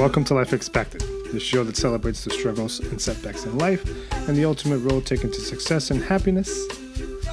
welcome 0.00 0.24
to 0.24 0.32
Life 0.32 0.54
Expected, 0.54 1.02
the 1.30 1.38
show 1.38 1.62
that 1.62 1.76
celebrates 1.76 2.24
the 2.24 2.30
struggles 2.30 2.80
and 2.80 2.98
setbacks 2.98 3.44
in 3.44 3.58
life 3.58 3.84
and 4.26 4.34
the 4.34 4.46
ultimate 4.46 4.78
road 4.78 5.04
taken 5.04 5.30
to 5.30 5.40
success 5.42 5.90
and 5.90 6.02
happiness. 6.02 6.58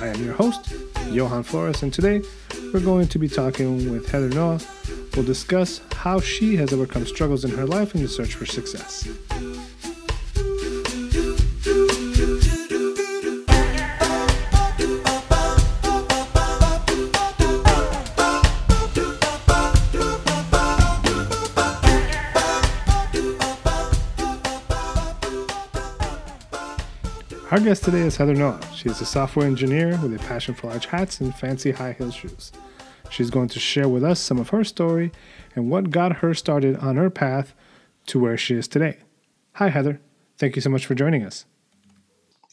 I 0.01 0.07
am 0.07 0.21
your 0.21 0.33
host, 0.33 0.73
Johan 1.09 1.43
Flores, 1.43 1.81
and 1.81 1.93
today 1.93 2.21
we're 2.73 2.81
going 2.81 3.07
to 3.07 3.19
be 3.19 3.29
talking 3.29 3.89
with 3.89 4.09
Heather 4.09 4.27
Noah. 4.27 4.59
We'll 5.15 5.23
discuss 5.23 5.79
how 5.93 6.19
she 6.19 6.57
has 6.57 6.73
overcome 6.73 7.05
struggles 7.05 7.45
in 7.45 7.51
her 7.51 7.65
life 7.65 7.95
in 7.95 8.01
the 8.01 8.09
search 8.09 8.35
for 8.35 8.45
success. 8.45 9.07
Our 27.57 27.63
guest 27.63 27.85
today 27.85 28.01
is 28.01 28.17
Heather 28.17 28.35
Noah. 28.35 28.61
She 28.75 28.87
is 28.87 29.01
a 29.01 29.05
software 29.05 29.47
engineer 29.47 29.97
with 29.97 30.13
a 30.13 30.19
passion 30.19 30.53
for 30.53 30.67
large 30.67 30.85
hats 30.85 31.19
and 31.19 31.33
fancy 31.33 31.71
high 31.71 31.93
heel 31.93 32.11
shoes. 32.11 32.51
She's 33.09 33.31
going 33.31 33.47
to 33.47 33.59
share 33.59 33.89
with 33.89 34.03
us 34.03 34.19
some 34.19 34.37
of 34.37 34.49
her 34.49 34.63
story 34.63 35.11
and 35.55 35.67
what 35.67 35.89
got 35.89 36.17
her 36.17 36.35
started 36.35 36.77
on 36.77 36.97
her 36.97 37.09
path 37.09 37.55
to 38.05 38.19
where 38.19 38.37
she 38.37 38.53
is 38.53 38.67
today. 38.67 38.99
Hi, 39.53 39.69
Heather. 39.69 39.99
Thank 40.37 40.55
you 40.55 40.61
so 40.61 40.69
much 40.69 40.85
for 40.85 40.93
joining 40.93 41.23
us. 41.23 41.45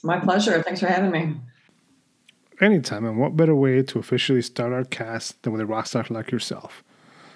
My 0.02 0.20
pleasure. 0.20 0.62
Thanks 0.62 0.80
for 0.80 0.86
having 0.86 1.10
me. 1.10 1.36
Anytime, 2.62 3.04
and 3.04 3.18
what 3.18 3.36
better 3.36 3.54
way 3.54 3.82
to 3.82 3.98
officially 3.98 4.40
start 4.40 4.72
our 4.72 4.84
cast 4.84 5.42
than 5.42 5.52
with 5.52 5.60
a 5.60 5.66
rock 5.66 5.86
star 5.86 6.06
like 6.08 6.30
yourself? 6.30 6.82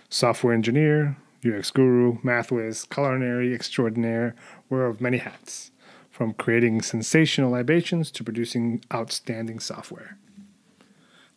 Software 0.08 0.54
engineer, 0.54 1.18
UX 1.46 1.70
guru, 1.70 2.16
math 2.22 2.50
whiz, 2.50 2.86
culinary 2.86 3.54
extraordinaire, 3.54 4.34
wearer 4.70 4.86
of 4.86 5.02
many 5.02 5.18
hats 5.18 5.70
from 6.18 6.34
creating 6.34 6.82
sensational 6.82 7.52
libations 7.52 8.10
to 8.10 8.24
producing 8.24 8.84
outstanding 8.92 9.60
software. 9.60 10.18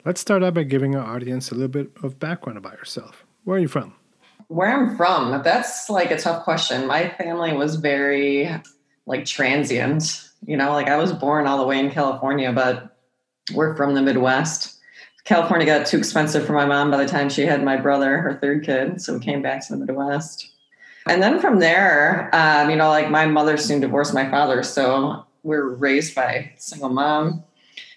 Let's 0.04 0.20
start 0.20 0.44
out 0.44 0.56
by 0.56 0.64
giving 0.64 0.96
our 0.96 1.16
audience 1.16 1.52
a 1.52 1.54
little 1.54 1.68
bit 1.68 1.92
of 2.02 2.18
background 2.18 2.58
about 2.58 2.80
yourself. 2.80 3.24
Where 3.44 3.58
are 3.58 3.60
you 3.60 3.68
from? 3.68 3.94
Where 4.48 4.76
I'm 4.76 4.98
from, 4.98 5.44
that's 5.44 5.88
like 5.88 6.10
a 6.10 6.18
tough 6.18 6.44
question. 6.44 6.88
My 6.88 7.10
family 7.10 7.54
was 7.54 7.76
very 7.76 8.50
like 9.06 9.26
transient. 9.26 10.28
You 10.48 10.58
know, 10.58 10.72
like 10.72 10.88
I 10.88 10.98
was 10.98 11.14
born 11.14 11.46
all 11.46 11.60
the 11.60 11.68
way 11.68 11.78
in 11.78 11.92
California, 11.92 12.52
but 12.52 12.98
we're 13.54 13.78
from 13.78 13.94
the 13.94 14.02
Midwest. 14.02 14.80
California 15.26 15.68
got 15.68 15.86
too 15.86 16.00
expensive 16.00 16.44
for 16.44 16.54
my 16.54 16.66
mom 16.66 16.90
by 16.90 16.98
the 16.98 17.08
time 17.08 17.30
she 17.30 17.46
had 17.46 17.64
my 17.64 17.78
brother, 17.78 18.18
her 18.18 18.40
third 18.42 18.66
kid. 18.66 19.00
So 19.00 19.14
we 19.14 19.20
came 19.20 19.44
back 19.44 19.64
to 19.68 19.74
the 19.74 19.86
Midwest. 19.86 20.52
And 21.08 21.22
then 21.22 21.40
from 21.40 21.60
there, 21.60 22.30
um, 22.34 22.70
you 22.70 22.76
know, 22.76 22.90
like 22.90 23.10
my 23.10 23.26
mother 23.26 23.58
soon 23.58 23.82
divorced 23.82 24.14
my 24.14 24.30
father. 24.30 24.64
So 24.64 25.26
we 25.44 25.56
are 25.56 25.68
raised 25.68 26.14
by 26.16 26.32
a 26.32 26.52
single 26.58 26.90
mom. 26.90 27.44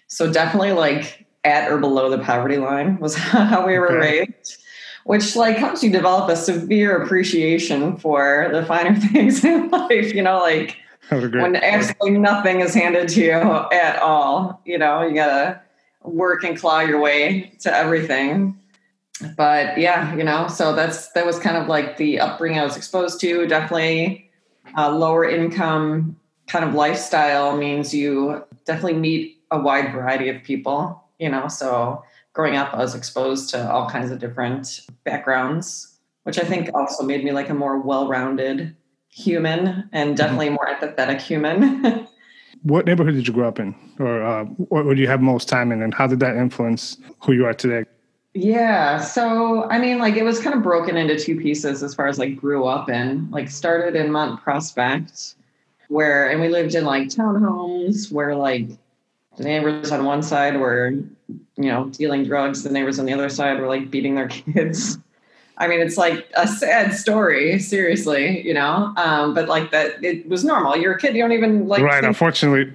So 0.07 0.31
definitely 0.31 0.71
like 0.71 1.25
at 1.43 1.71
or 1.71 1.77
below 1.77 2.09
the 2.09 2.19
poverty 2.19 2.57
line 2.57 2.97
was 2.99 3.15
how 3.15 3.65
we 3.65 3.77
were 3.77 3.97
okay. 3.97 4.21
raised, 4.21 4.63
which 5.03 5.35
like 5.35 5.57
helps 5.57 5.83
you 5.83 5.91
develop 5.91 6.29
a 6.29 6.35
severe 6.35 6.97
appreciation 6.97 7.97
for 7.97 8.49
the 8.51 8.65
finer 8.65 8.99
things 9.11 9.43
in 9.43 9.69
life, 9.69 10.13
you 10.13 10.23
know, 10.23 10.39
like 10.39 10.77
when 11.09 11.55
absolutely 11.55 12.17
nothing 12.17 12.61
is 12.61 12.73
handed 12.73 13.07
to 13.09 13.21
you 13.21 13.33
at 13.33 13.99
all, 14.01 14.61
you 14.65 14.77
know, 14.77 15.03
you 15.03 15.13
gotta 15.13 15.61
work 16.03 16.43
and 16.43 16.57
claw 16.57 16.79
your 16.79 16.99
way 16.99 17.51
to 17.59 17.75
everything 17.75 18.59
but 19.37 19.77
yeah, 19.77 20.13
you 20.15 20.23
know, 20.23 20.47
so 20.47 20.75
that's 20.75 21.11
that 21.11 21.25
was 21.25 21.39
kind 21.39 21.57
of 21.57 21.67
like 21.67 21.97
the 21.97 22.19
upbringing 22.19 22.59
I 22.59 22.63
was 22.63 22.75
exposed 22.75 23.19
to. 23.21 23.47
Definitely, 23.47 24.29
uh, 24.77 24.91
lower 24.91 25.27
income 25.27 26.17
kind 26.47 26.65
of 26.65 26.73
lifestyle 26.73 27.55
means 27.57 27.93
you 27.93 28.43
definitely 28.65 28.99
meet 28.99 29.41
a 29.51 29.59
wide 29.59 29.91
variety 29.93 30.29
of 30.29 30.43
people. 30.43 31.03
You 31.19 31.29
know, 31.29 31.47
so 31.47 32.03
growing 32.33 32.57
up, 32.57 32.73
I 32.73 32.77
was 32.77 32.93
exposed 32.93 33.49
to 33.51 33.71
all 33.71 33.89
kinds 33.89 34.11
of 34.11 34.19
different 34.19 34.81
backgrounds, 35.05 35.97
which 36.23 36.37
I 36.37 36.43
think 36.43 36.69
also 36.73 37.03
made 37.03 37.23
me 37.23 37.31
like 37.31 37.49
a 37.49 37.53
more 37.53 37.79
well-rounded 37.79 38.75
human 39.09 39.89
and 39.93 40.09
mm-hmm. 40.09 40.15
definitely 40.15 40.49
more 40.49 40.67
empathetic 40.67 41.21
human. 41.21 42.07
what 42.63 42.85
neighborhood 42.85 43.13
did 43.13 43.27
you 43.27 43.33
grow 43.33 43.47
up 43.47 43.59
in, 43.59 43.73
or 43.97 44.21
uh, 44.21 44.43
what 44.43 44.85
would 44.85 44.99
you 44.99 45.07
have 45.07 45.21
most 45.21 45.47
time 45.47 45.71
in, 45.71 45.81
and 45.81 45.93
how 45.93 46.05
did 46.05 46.19
that 46.19 46.35
influence 46.35 46.97
who 47.21 47.31
you 47.31 47.45
are 47.45 47.53
today? 47.53 47.85
Yeah. 48.35 48.99
So, 48.99 49.63
I 49.69 49.79
mean, 49.79 49.97
like 49.97 50.15
it 50.15 50.23
was 50.23 50.39
kind 50.39 50.53
of 50.53 50.61
broken 50.61 50.97
into 50.97 51.17
two 51.17 51.39
pieces 51.39 51.81
as 51.81 51.95
far 51.95 52.07
as 52.07 52.19
like 52.19 52.35
grew 52.35 52.65
up 52.65 52.89
in. 52.89 53.31
Like 53.31 53.49
started 53.49 53.95
in 53.95 54.11
Mount 54.11 54.43
Prospect, 54.43 55.35
where, 55.87 56.29
and 56.29 56.41
we 56.41 56.49
lived 56.49 56.75
in 56.75 56.83
like 56.83 57.07
townhomes 57.07 58.11
where 58.11 58.35
like 58.35 58.67
the 59.37 59.43
neighbors 59.45 59.89
on 59.93 60.03
one 60.03 60.21
side 60.21 60.59
were, 60.59 60.89
you 60.89 61.71
know, 61.71 61.85
dealing 61.85 62.25
drugs. 62.25 62.63
The 62.63 62.71
neighbors 62.71 62.99
on 62.99 63.05
the 63.05 63.13
other 63.13 63.29
side 63.29 63.57
were 63.57 63.67
like 63.67 63.89
beating 63.89 64.15
their 64.15 64.27
kids. 64.53 64.97
I 65.57 65.69
mean, 65.69 65.79
it's 65.79 65.95
like 65.95 66.29
a 66.35 66.45
sad 66.45 66.93
story, 66.93 67.57
seriously, 67.59 68.45
you 68.45 68.53
know. 68.53 68.93
Um, 68.97 69.33
but 69.33 69.47
like 69.47 69.71
that, 69.71 70.03
it 70.03 70.27
was 70.27 70.43
normal. 70.43 70.75
You're 70.75 70.95
a 70.95 70.99
kid; 70.99 71.15
you 71.15 71.21
don't 71.21 71.31
even 71.31 71.69
like. 71.69 71.81
Right. 71.81 72.03
Unfortunately, 72.03 72.73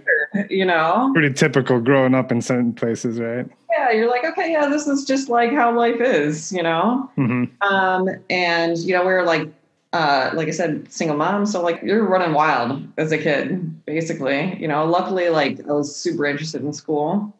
you 0.49 0.65
know, 0.65 1.11
pretty 1.13 1.35
typical 1.35 1.81
growing 1.81 2.15
up 2.15 2.33
in 2.33 2.41
certain 2.41 2.73
places, 2.73 3.21
right? 3.21 3.47
Yeah, 3.71 3.91
you're 3.91 4.11
like, 4.11 4.25
okay, 4.25 4.53
yeah, 4.53 4.67
this 4.67 4.87
is 4.87 5.05
just 5.05 5.29
like 5.29 5.53
how 5.53 5.77
life 5.77 6.01
is, 6.01 6.53
you 6.53 6.63
know? 6.63 7.11
Mm-hmm. 7.17 7.63
Um, 7.73 8.09
and, 8.29 8.79
you 8.79 8.95
know, 8.95 9.05
we 9.05 9.13
are 9.13 9.25
like, 9.25 9.49
uh, 9.93 10.31
like 10.35 10.49
I 10.49 10.53
said, 10.53 10.91
single 10.93 11.17
mom. 11.17 11.47
So 11.47 11.63
like 11.63 11.83
you're 11.83 12.07
running 12.07 12.33
wild 12.33 12.87
as 12.97 13.13
a 13.13 13.19
kid, 13.19 13.85
basically, 13.87 14.57
you 14.61 14.69
know, 14.69 14.85
luckily, 14.85 15.29
like 15.29 15.61
I 15.69 15.73
was 15.73 15.95
super 15.95 16.27
interested 16.27 16.63
in 16.63 16.73
school. 16.73 17.35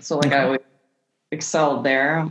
So 0.00 0.18
like 0.18 0.32
I 0.32 0.44
always 0.44 0.60
excelled 1.30 1.84
there. 1.84 2.28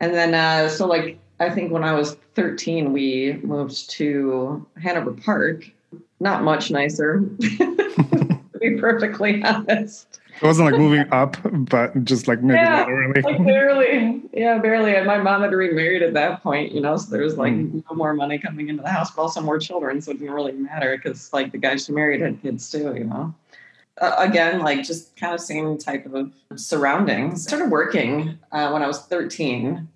And 0.00 0.14
then, 0.14 0.34
uh, 0.34 0.68
so 0.68 0.86
like, 0.86 1.18
I 1.40 1.50
think 1.50 1.72
when 1.72 1.84
I 1.84 1.92
was 1.92 2.14
13, 2.34 2.92
we 2.92 3.40
moved 3.42 3.90
to 3.90 4.66
Hanover 4.80 5.12
Park, 5.12 5.64
not 6.20 6.42
much 6.42 6.70
nicer, 6.70 7.24
be 8.70 8.80
perfectly 8.80 9.42
honest. 9.44 10.20
It 10.36 10.46
wasn't 10.46 10.72
like 10.72 10.80
moving 10.80 11.06
up, 11.12 11.36
but 11.70 12.04
just 12.04 12.26
like 12.26 12.42
maybe 12.42 12.58
yeah, 12.58 12.80
literally. 12.80 13.22
Like 13.22 13.44
barely. 13.44 14.22
Yeah, 14.32 14.58
barely. 14.58 14.96
And 14.96 15.06
my 15.06 15.18
mom 15.18 15.42
had 15.42 15.52
remarried 15.52 16.02
at 16.02 16.12
that 16.14 16.42
point, 16.42 16.72
you 16.72 16.80
know, 16.80 16.96
so 16.96 17.10
there 17.10 17.22
was 17.22 17.36
like 17.36 17.52
mm. 17.52 17.84
no 17.88 17.96
more 17.96 18.14
money 18.14 18.38
coming 18.38 18.68
into 18.68 18.82
the 18.82 18.90
house, 18.90 19.12
but 19.12 19.22
also 19.22 19.40
more 19.40 19.58
children. 19.58 20.00
So 20.00 20.10
it 20.10 20.18
didn't 20.18 20.34
really 20.34 20.52
matter 20.52 20.96
because 20.96 21.32
like 21.32 21.52
the 21.52 21.58
guy 21.58 21.76
she 21.76 21.92
married 21.92 22.20
had 22.20 22.42
kids 22.42 22.68
too, 22.70 22.94
you 22.96 23.04
know. 23.04 23.32
Uh, 24.00 24.16
again, 24.18 24.58
like 24.60 24.82
just 24.82 25.14
kind 25.14 25.34
of 25.34 25.40
same 25.40 25.78
type 25.78 26.04
of 26.12 26.32
surroundings. 26.56 27.44
Started 27.44 27.70
working 27.70 28.36
uh, 28.50 28.70
when 28.70 28.82
I 28.82 28.88
was 28.88 29.02
13. 29.02 29.88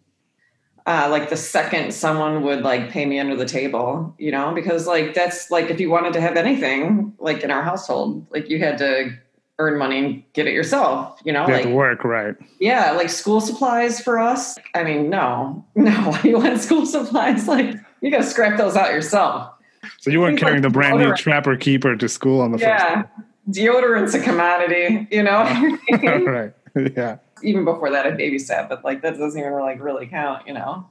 Uh, 0.88 1.06
like 1.10 1.28
the 1.28 1.37
second 1.37 1.93
someone 1.93 2.43
would 2.43 2.62
like 2.62 2.88
pay 2.88 3.04
me 3.04 3.19
under 3.19 3.37
the 3.37 3.44
table, 3.44 4.15
you 4.19 4.32
know, 4.32 4.54
because 4.54 4.87
like 4.87 5.12
that's 5.12 5.50
like 5.50 5.69
if 5.69 5.78
you 5.78 5.91
wanted 5.91 6.15
to 6.15 6.21
have 6.21 6.34
anything 6.34 7.12
like 7.19 7.43
in 7.43 7.50
our 7.50 7.62
household, 7.62 8.26
like 8.31 8.49
you 8.49 8.59
had 8.59 8.78
to 8.78 9.10
earn 9.59 9.78
money 9.78 9.98
and 9.98 10.22
get 10.32 10.47
it 10.47 10.54
yourself, 10.54 11.21
you 11.27 11.32
know? 11.32 11.47
You 11.47 11.53
like, 11.53 11.66
work, 11.66 12.04
right. 12.04 12.34
Yeah, 12.59 12.93
like 12.93 13.10
school 13.10 13.43
supplies 13.43 14.00
for 14.00 14.19
us. 14.19 14.56
I 14.75 14.82
mean, 14.82 15.10
no, 15.10 15.62
no, 15.75 16.19
you 16.25 16.38
want 16.38 16.59
school 16.59 16.87
supplies, 16.87 17.47
like 17.47 17.75
you 18.00 18.10
gotta 18.10 18.25
scrap 18.25 18.56
those 18.56 18.75
out 18.75 18.91
yourself. 18.91 19.53
So 19.98 20.10
you 20.10 20.21
weren't 20.21 20.38
carrying 20.38 20.62
like 20.62 20.72
the 20.72 20.78
brand 20.78 21.00
new 21.00 21.15
Trapper 21.15 21.59
Keeper 21.59 21.97
to 21.97 22.09
school 22.09 22.41
on 22.41 22.53
the 22.53 22.59
yeah. 22.59 23.03
first 23.03 23.09
Deodorant's 23.51 24.15
a 24.15 24.21
commodity, 24.21 25.07
you 25.10 25.22
know? 25.22 25.42
right. 26.03 26.53
Yeah. 26.97 27.18
Even 27.43 27.65
before 27.65 27.91
that 27.91 28.07
I 28.07 28.13
babysat, 28.13 28.69
but 28.69 28.85
like 28.85 29.03
that 29.03 29.19
doesn't 29.19 29.39
even 29.39 29.53
like 29.55 29.81
really 29.83 30.07
count, 30.07 30.47
you 30.47 30.55
know. 30.55 30.89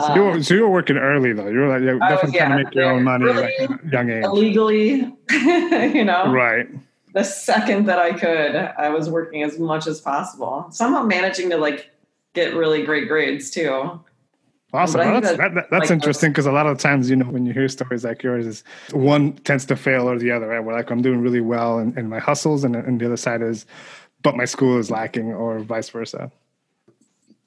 So, 0.00 0.14
you 0.14 0.20
were, 0.22 0.30
um, 0.30 0.42
so 0.42 0.54
you 0.54 0.62
were 0.62 0.70
working 0.70 0.96
early 0.96 1.32
though. 1.32 1.48
You 1.48 1.58
were 1.58 1.68
like, 1.68 1.82
you're 1.82 1.98
definitely 1.98 2.36
yeah, 2.36 2.46
trying 2.46 2.58
to 2.58 2.64
make 2.64 2.74
your 2.74 2.84
own 2.84 3.02
money 3.02 3.24
really 3.24 3.52
like 3.58 3.92
young 3.92 4.10
age. 4.10 4.24
Illegally, 4.24 5.12
you 5.30 6.04
know. 6.04 6.32
Right 6.32 6.68
the 7.12 7.24
second 7.24 7.86
that 7.86 7.98
I 7.98 8.12
could, 8.12 8.54
I 8.54 8.88
was 8.90 9.10
working 9.10 9.42
as 9.42 9.58
much 9.58 9.86
as 9.86 10.00
possible. 10.00 10.66
Somehow 10.70 11.02
managing 11.02 11.50
to 11.50 11.56
like 11.56 11.90
get 12.34 12.54
really 12.54 12.84
great 12.84 13.08
grades 13.08 13.50
too. 13.50 14.00
Awesome. 14.72 15.00
Well, 15.00 15.20
that's, 15.20 15.36
that, 15.36 15.54
that's 15.54 15.72
like, 15.72 15.90
interesting 15.90 16.30
because 16.30 16.46
a 16.46 16.52
lot 16.52 16.66
of 16.66 16.78
times, 16.78 17.10
you 17.10 17.16
know, 17.16 17.26
when 17.26 17.44
you 17.44 17.52
hear 17.52 17.66
stories 17.68 18.04
like 18.04 18.22
yours, 18.22 18.46
is 18.46 18.64
one 18.92 19.32
tends 19.38 19.66
to 19.66 19.74
fail 19.74 20.08
or 20.08 20.16
the 20.16 20.30
other, 20.30 20.46
right? 20.46 20.60
We're 20.60 20.74
like, 20.74 20.90
I'm 20.90 21.02
doing 21.02 21.20
really 21.20 21.40
well 21.40 21.80
in, 21.80 21.98
in 21.98 22.08
my 22.08 22.20
hustles, 22.20 22.62
and, 22.62 22.76
and 22.76 23.00
the 23.00 23.06
other 23.06 23.16
side 23.16 23.42
is, 23.42 23.66
but 24.22 24.36
my 24.36 24.44
school 24.44 24.78
is 24.78 24.90
lacking, 24.90 25.32
or 25.32 25.60
vice 25.60 25.88
versa. 25.88 26.30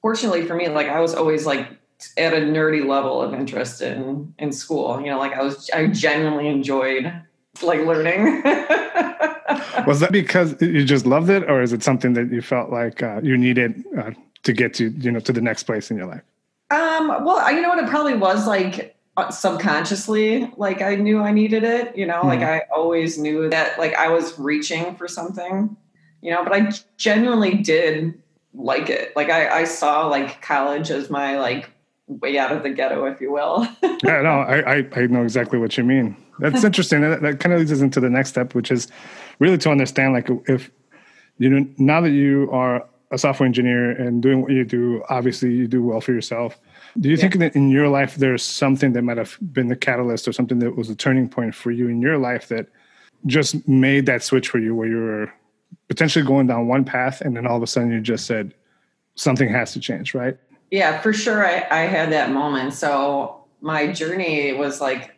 Fortunately 0.02 0.46
for 0.46 0.56
me, 0.56 0.70
like 0.70 0.88
I 0.88 1.00
was 1.00 1.14
always 1.14 1.46
like 1.46 1.68
at 2.18 2.34
a 2.34 2.38
nerdy 2.38 2.86
level 2.86 3.22
of 3.22 3.34
interest 3.34 3.82
in 3.82 4.34
in 4.40 4.52
school. 4.52 5.00
You 5.00 5.08
know, 5.08 5.20
like 5.20 5.34
I 5.34 5.42
was, 5.42 5.70
I 5.72 5.88
genuinely 5.88 6.48
enjoyed 6.48 7.14
like 7.62 7.80
learning. 7.82 8.44
was 9.88 10.00
that 10.00 10.12
because 10.12 10.56
you 10.62 10.84
just 10.84 11.06
loved 11.06 11.30
it, 11.30 11.50
or 11.50 11.62
is 11.62 11.74
it 11.74 11.84
something 11.84 12.14
that 12.14 12.32
you 12.32 12.42
felt 12.42 12.70
like 12.70 13.04
uh, 13.04 13.22
you 13.24 13.38
needed 13.38 13.84
uh, 13.98 14.12
to 14.44 14.54
get 14.54 14.74
to 14.76 14.90
you 14.90 15.12
know 15.12 15.20
to 15.20 15.32
the 15.32 15.42
next 15.42 15.64
place 15.64 15.92
in 15.92 15.98
your 15.98 16.08
life? 16.08 16.24
Um, 16.70 17.24
well, 17.24 17.52
you 17.54 17.62
know 17.62 17.70
what 17.70 17.80
it 17.80 17.90
probably 17.90 18.16
was 18.16 18.48
like. 18.48 18.96
uh, 19.16 19.30
subconsciously 19.30 20.52
like 20.58 20.82
I 20.82 20.96
knew 20.96 21.22
I 21.22 21.32
needed 21.32 21.64
it, 21.64 21.96
you 21.96 22.06
know, 22.06 22.16
mm-hmm. 22.16 22.30
like 22.30 22.42
I 22.42 22.64
always 22.76 23.18
knew 23.18 23.48
that 23.50 23.78
like 23.78 23.94
I 23.94 24.10
was 24.10 24.38
reaching 24.40 24.96
for 24.96 25.08
something, 25.08 25.78
you 26.24 26.32
know, 26.32 26.44
but 26.44 26.54
I 26.54 26.72
genuinely 26.98 27.56
did 27.56 28.14
like 28.54 28.90
it. 28.90 29.14
Like 29.16 29.30
I, 29.30 29.62
I 29.62 29.64
saw 29.66 30.08
like 30.08 30.42
college 30.42 30.90
as 30.90 31.10
my 31.10 31.38
like 31.38 31.70
way 32.08 32.38
out 32.38 32.54
of 32.54 32.64
the 32.64 32.70
ghetto, 32.70 33.06
if 33.06 33.20
you 33.20 33.32
will. 33.32 33.68
yeah, 33.84 34.22
no, 34.22 34.40
I, 34.40 34.78
I, 34.78 34.88
I 34.96 35.08
know 35.08 35.22
exactly 35.22 35.60
what 35.60 35.78
you 35.78 35.84
mean. 35.84 36.16
That's 36.40 36.64
interesting. 36.64 37.02
that, 37.02 37.22
that 37.22 37.40
kind 37.42 37.52
of 37.52 37.60
leads 37.60 37.74
us 37.74 37.82
into 37.82 38.00
the 38.00 38.10
next 38.10 38.30
step, 38.30 38.56
which 38.56 38.72
is 38.72 38.88
really 39.40 39.58
to 39.60 39.70
understand 39.70 40.14
like 40.14 40.30
if 40.48 40.72
you 41.40 41.50
know 41.50 41.68
now 41.78 42.00
that 42.00 42.12
you 42.12 42.50
are 42.52 42.88
a 43.12 43.18
software 43.18 43.46
engineer 43.46 43.92
and 43.92 44.24
doing 44.24 44.42
what 44.42 44.52
you 44.52 44.64
do, 44.64 45.04
obviously 45.10 45.52
you 45.52 45.68
do 45.68 45.84
well 45.84 46.00
for 46.00 46.14
yourself. 46.14 46.58
Do 47.00 47.10
you 47.10 47.16
yeah. 47.16 47.22
think 47.22 47.40
that 47.40 47.56
in 47.56 47.70
your 47.70 47.90
life 47.90 48.16
there's 48.16 48.44
something 48.44 48.94
that 48.94 49.02
might 49.02 49.18
have 49.18 49.38
been 49.52 49.68
the 49.68 49.76
catalyst 49.76 50.26
or 50.28 50.32
something 50.32 50.60
that 50.60 50.78
was 50.78 50.90
a 50.90 50.96
turning 50.96 51.28
point 51.28 51.54
for 51.54 51.70
you 51.70 51.90
in 51.90 52.02
your 52.02 52.18
life 52.18 52.48
that 52.48 52.68
just 53.26 53.68
made 53.68 54.06
that 54.06 54.24
switch 54.24 54.48
for 54.48 54.60
you 54.60 54.74
where 54.74 54.88
you 54.88 54.98
were 54.98 55.34
potentially 55.88 56.26
going 56.26 56.48
down 56.48 56.68
one 56.68 56.84
path 56.84 57.22
and 57.22 57.36
then 57.36 57.48
all 57.48 57.58
of 57.58 57.64
a 57.64 57.68
sudden 57.68 57.92
you 57.92 58.02
just 58.02 58.26
said 58.26 58.54
something 59.16 59.50
has 59.50 59.74
to 59.74 59.80
change, 59.80 60.14
right? 60.14 60.38
Yeah, 60.72 61.00
for 61.02 61.14
sure. 61.14 61.46
I, 61.46 61.68
I 61.70 61.82
had 61.82 62.12
that 62.12 62.32
moment. 62.32 62.74
So 62.74 63.46
my 63.62 63.92
journey 63.92 64.54
was 64.54 64.82
like 64.82 65.16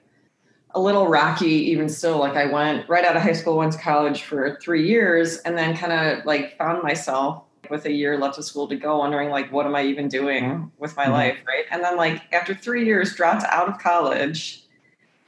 a 0.76 0.80
little 0.80 1.08
rocky, 1.08 1.72
even 1.72 1.88
still. 1.88 2.20
Like 2.20 2.36
I 2.36 2.46
went 2.46 2.88
right 2.90 3.06
out 3.06 3.16
of 3.16 3.22
high 3.22 3.34
school, 3.34 3.58
went 3.58 3.72
to 3.74 3.80
college 3.80 4.24
for 4.24 4.58
three 4.62 4.88
years, 4.88 5.38
and 5.38 5.58
then 5.58 5.76
kind 5.76 5.94
of 5.94 6.26
like 6.26 6.58
found 6.58 6.84
myself 6.84 7.44
with 7.70 7.86
a 7.86 7.92
year 7.92 8.18
left 8.18 8.38
of 8.38 8.46
school 8.46 8.68
to 8.68 8.76
go, 8.76 9.00
wondering 9.00 9.30
like, 9.30 9.52
what 9.52 9.66
am 9.66 9.76
I 9.76 9.84
even 9.86 10.08
doing 10.08 10.72
with 10.78 10.96
my 10.96 11.06
mm-hmm. 11.06 11.14
life, 11.14 11.38
right? 11.48 11.64
And 11.72 11.84
then 11.84 11.98
like 11.98 12.22
after 12.34 12.54
three 12.54 12.86
years, 12.86 13.16
dropped 13.16 13.46
out 13.46 13.70
of 13.70 13.80
college, 13.80 14.64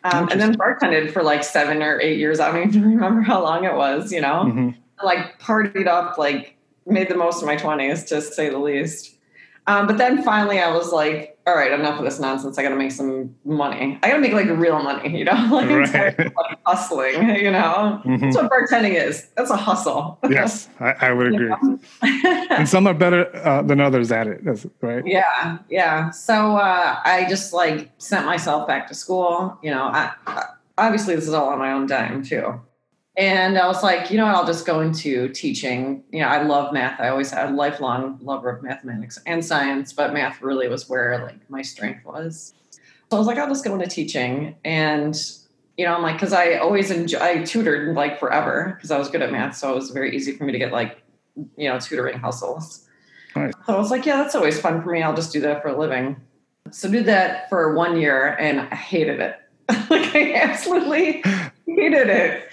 um, 0.04 0.30
and 0.30 0.40
then 0.40 0.56
bartended 0.56 1.12
for 1.12 1.24
like 1.24 1.44
seven 1.44 1.82
or 1.82 2.00
eight 2.00 2.20
years. 2.20 2.40
I 2.40 2.52
don't 2.52 2.68
even 2.68 2.84
remember 2.96 3.22
how 3.22 3.42
long 3.42 3.64
it 3.64 3.74
was, 3.74 4.12
you 4.12 4.22
know. 4.22 4.44
Mm-hmm. 4.46 4.70
Like 5.04 5.40
partied 5.40 5.88
up, 5.88 6.18
like 6.18 6.58
made 6.86 7.10
the 7.10 7.16
most 7.16 7.42
of 7.42 7.48
my 7.48 7.56
twenties, 7.56 8.04
to 8.06 8.22
say 8.22 8.50
the 8.50 8.60
least. 8.60 9.18
Um, 9.68 9.86
but 9.86 9.98
then 9.98 10.24
finally, 10.24 10.60
I 10.60 10.72
was 10.72 10.94
like, 10.94 11.38
all 11.46 11.56
right, 11.56 11.74
enough 11.74 12.00
of 12.00 12.06
this 12.06 12.20
nonsense. 12.20 12.58
I 12.58 12.64
got 12.64 12.70
to 12.70 12.78
make 12.78 12.92
some 12.92 13.36
money. 13.44 14.00
I 14.02 14.10
got 14.10 14.16
to 14.16 14.22
make 14.22 14.32
like 14.32 14.48
real 14.48 14.82
money, 14.82 15.18
you 15.18 15.26
know, 15.26 15.34
like, 15.52 15.94
right. 15.94 16.18
like 16.18 16.60
hustling, 16.66 17.30
you 17.36 17.52
know. 17.52 18.02
Mm-hmm. 18.06 18.18
That's 18.18 18.38
what 18.38 18.50
bartending 18.50 18.96
is. 18.96 19.28
That's 19.36 19.50
a 19.50 19.58
hustle. 19.58 20.20
yes, 20.30 20.70
I, 20.80 20.92
I 20.92 21.12
would 21.12 21.34
agree. 21.34 21.54
and 22.02 22.68
some 22.68 22.88
are 22.88 22.94
better 22.94 23.34
uh, 23.46 23.62
than 23.62 23.82
others 23.82 24.10
at 24.10 24.28
it, 24.28 24.42
right? 24.82 25.06
Yeah, 25.06 25.58
yeah. 25.70 26.12
So 26.12 26.56
uh, 26.56 27.00
I 27.04 27.26
just 27.30 27.52
like 27.52 27.92
sent 27.98 28.26
myself 28.26 28.68
back 28.68 28.88
to 28.88 28.94
school. 28.94 29.58
You 29.62 29.72
know, 29.72 29.84
I, 29.84 30.14
I, 30.28 30.46
obviously 30.78 31.16
this 31.16 31.28
is 31.28 31.34
all 31.34 31.50
on 31.50 31.60
my 31.60 31.74
own 31.74 31.88
dime 31.88 32.24
too. 32.24 32.62
And 33.18 33.58
I 33.58 33.66
was 33.66 33.82
like, 33.82 34.12
you 34.12 34.18
know 34.18 34.28
what, 34.28 34.36
I'll 34.36 34.46
just 34.46 34.68
go 34.68 34.80
into 34.80 35.28
teaching. 35.30 36.04
You 36.12 36.22
know, 36.22 36.28
I 36.28 36.44
love 36.44 36.72
math. 36.72 37.00
I 37.00 37.10
always 37.10 37.32
had 37.32 37.50
a 37.50 37.54
lifelong 37.54 38.20
lover 38.22 38.50
of 38.50 38.62
mathematics 38.62 39.18
and 39.26 39.44
science, 39.44 39.92
but 39.92 40.14
math 40.14 40.40
really 40.40 40.68
was 40.68 40.88
where 40.88 41.24
like 41.24 41.50
my 41.50 41.64
strength 41.64 42.06
was. 42.06 42.54
So 43.10 43.18
I 43.18 43.18
was 43.18 43.26
like, 43.26 43.40
I'll 43.40 43.48
just 43.48 43.66
go 43.66 43.74
into 43.74 43.88
teaching. 43.88 44.56
And, 44.64 45.20
you 45.78 45.86
know, 45.86 45.96
I'm 45.96 46.04
like, 46.04 46.20
cause 46.20 46.32
I 46.32 46.56
always 46.56 46.92
enjoy, 46.92 47.20
I 47.20 47.44
tutored 47.44 47.96
like 47.96 48.20
forever 48.20 48.74
because 48.76 48.92
I 48.92 49.00
was 49.00 49.10
good 49.10 49.24
at 49.24 49.32
math. 49.32 49.58
So 49.58 49.72
it 49.72 49.76
was 49.76 49.90
very 49.90 50.16
easy 50.16 50.34
for 50.34 50.44
me 50.44 50.52
to 50.52 50.60
get 50.60 50.72
like, 50.72 51.02
you 51.58 51.70
know, 51.70 51.80
tutoring 51.80 52.20
hustles. 52.20 52.88
Nice. 53.36 53.52
So 53.66 53.76
I 53.76 53.80
was 53.80 53.90
like, 53.90 54.06
yeah, 54.06 54.18
that's 54.18 54.36
always 54.36 54.60
fun 54.60 54.84
for 54.84 54.92
me. 54.92 55.02
I'll 55.02 55.16
just 55.16 55.34
do 55.34 55.42
that 55.42 55.64
for 55.64 55.70
a 55.70 55.80
living. 55.80 56.18
So 56.70 56.88
did 56.92 57.06
that 57.08 57.50
for 57.50 57.74
one 57.74 58.00
year 58.00 58.36
and 58.40 58.60
I 58.60 58.76
hated 58.76 59.20
it. 59.22 59.40
like 59.90 60.16
I 60.16 60.34
absolutely 60.36 61.24
hated 61.66 62.10
it 62.10 62.52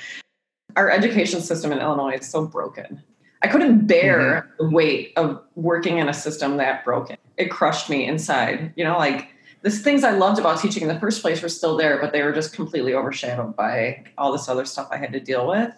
our 0.76 0.90
education 0.90 1.40
system 1.40 1.72
in 1.72 1.78
Illinois 1.78 2.14
is 2.14 2.28
so 2.28 2.46
broken. 2.46 3.02
I 3.42 3.48
couldn't 3.48 3.86
bear 3.86 4.48
mm-hmm. 4.58 4.64
the 4.64 4.70
weight 4.70 5.12
of 5.16 5.42
working 5.54 5.98
in 5.98 6.08
a 6.08 6.14
system 6.14 6.56
that 6.56 6.84
broken. 6.84 7.16
It 7.36 7.50
crushed 7.50 7.90
me 7.90 8.06
inside. 8.06 8.72
You 8.76 8.84
know, 8.84 8.96
like 8.96 9.28
the 9.62 9.70
things 9.70 10.04
I 10.04 10.12
loved 10.12 10.38
about 10.38 10.60
teaching 10.60 10.82
in 10.82 10.88
the 10.88 10.98
first 10.98 11.20
place 11.20 11.42
were 11.42 11.48
still 11.48 11.76
there, 11.76 12.00
but 12.00 12.12
they 12.12 12.22
were 12.22 12.32
just 12.32 12.54
completely 12.54 12.94
overshadowed 12.94 13.56
by 13.56 14.04
all 14.16 14.32
this 14.32 14.48
other 14.48 14.64
stuff 14.64 14.88
I 14.90 14.96
had 14.96 15.12
to 15.12 15.20
deal 15.20 15.46
with. 15.46 15.70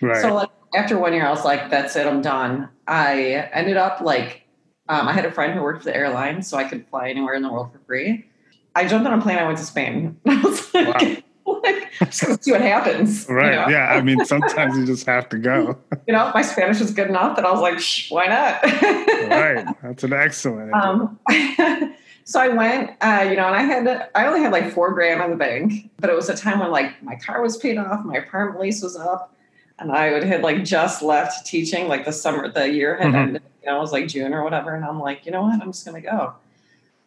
Right. 0.00 0.20
So 0.20 0.34
like 0.34 0.50
after 0.74 0.98
one 0.98 1.12
year, 1.12 1.26
I 1.26 1.30
was 1.30 1.44
like, 1.44 1.70
"That's 1.70 1.94
it, 1.96 2.06
I'm 2.06 2.22
done." 2.22 2.68
I 2.88 3.48
ended 3.52 3.76
up 3.76 4.00
like, 4.00 4.42
um, 4.88 5.06
I 5.06 5.12
had 5.12 5.24
a 5.24 5.30
friend 5.30 5.54
who 5.54 5.62
worked 5.62 5.84
for 5.84 5.90
the 5.90 5.96
airline, 5.96 6.42
so 6.42 6.56
I 6.56 6.64
could 6.64 6.86
fly 6.88 7.08
anywhere 7.08 7.34
in 7.34 7.42
the 7.42 7.52
world 7.52 7.72
for 7.72 7.78
free. 7.86 8.26
I 8.74 8.88
jumped 8.88 9.06
on 9.06 9.18
a 9.18 9.22
plane. 9.22 9.38
I 9.38 9.44
went 9.44 9.58
to 9.58 9.64
Spain. 9.64 10.16
I 10.26 10.40
was 10.40 10.74
like, 10.74 11.00
wow. 11.00 11.16
like, 11.62 11.90
just 12.00 12.22
gonna 12.22 12.42
see 12.42 12.52
what 12.52 12.60
happens. 12.60 13.26
Right. 13.28 13.52
You 13.52 13.60
know? 13.60 13.68
Yeah. 13.68 13.92
I 13.92 14.02
mean, 14.02 14.24
sometimes 14.24 14.76
you 14.76 14.86
just 14.86 15.06
have 15.06 15.28
to 15.30 15.38
go. 15.38 15.78
You 16.08 16.14
know, 16.14 16.32
my 16.34 16.42
Spanish 16.42 16.80
was 16.80 16.90
good 16.90 17.08
enough 17.08 17.36
that 17.36 17.44
I 17.44 17.52
was 17.52 17.60
like, 17.60 17.78
Shh, 17.78 18.10
why 18.10 18.26
not? 18.26 18.62
right. 19.30 19.64
That's 19.82 20.02
an 20.02 20.12
excellent. 20.12 20.74
Um, 20.74 21.16
so 22.24 22.40
I 22.40 22.48
went, 22.48 22.90
uh, 23.00 23.24
you 23.28 23.36
know, 23.36 23.46
and 23.46 23.54
I 23.54 23.62
had, 23.62 24.08
I 24.16 24.26
only 24.26 24.40
had 24.40 24.50
like 24.50 24.72
four 24.72 24.92
grand 24.92 25.22
on 25.22 25.30
the 25.30 25.36
bank, 25.36 25.90
but 26.00 26.10
it 26.10 26.16
was 26.16 26.28
a 26.28 26.36
time 26.36 26.58
when 26.58 26.72
like 26.72 27.00
my 27.04 27.14
car 27.14 27.40
was 27.40 27.56
paid 27.56 27.78
off, 27.78 28.04
my 28.04 28.16
apartment 28.16 28.60
lease 28.60 28.82
was 28.82 28.96
up, 28.96 29.32
and 29.78 29.92
I 29.92 30.12
would 30.12 30.24
had 30.24 30.42
like 30.42 30.64
just 30.64 31.02
left 31.02 31.46
teaching, 31.46 31.86
like 31.86 32.04
the 32.04 32.12
summer, 32.12 32.48
the 32.48 32.68
year 32.68 32.96
had 32.96 33.08
mm-hmm. 33.08 33.16
ended. 33.16 33.42
You 33.62 33.70
know, 33.70 33.76
it 33.76 33.80
was 33.80 33.92
like 33.92 34.08
June 34.08 34.34
or 34.34 34.42
whatever, 34.42 34.74
and 34.74 34.84
I'm 34.84 34.98
like, 34.98 35.24
you 35.24 35.30
know 35.30 35.42
what, 35.42 35.62
I'm 35.62 35.72
just 35.72 35.86
gonna 35.86 36.00
go. 36.00 36.34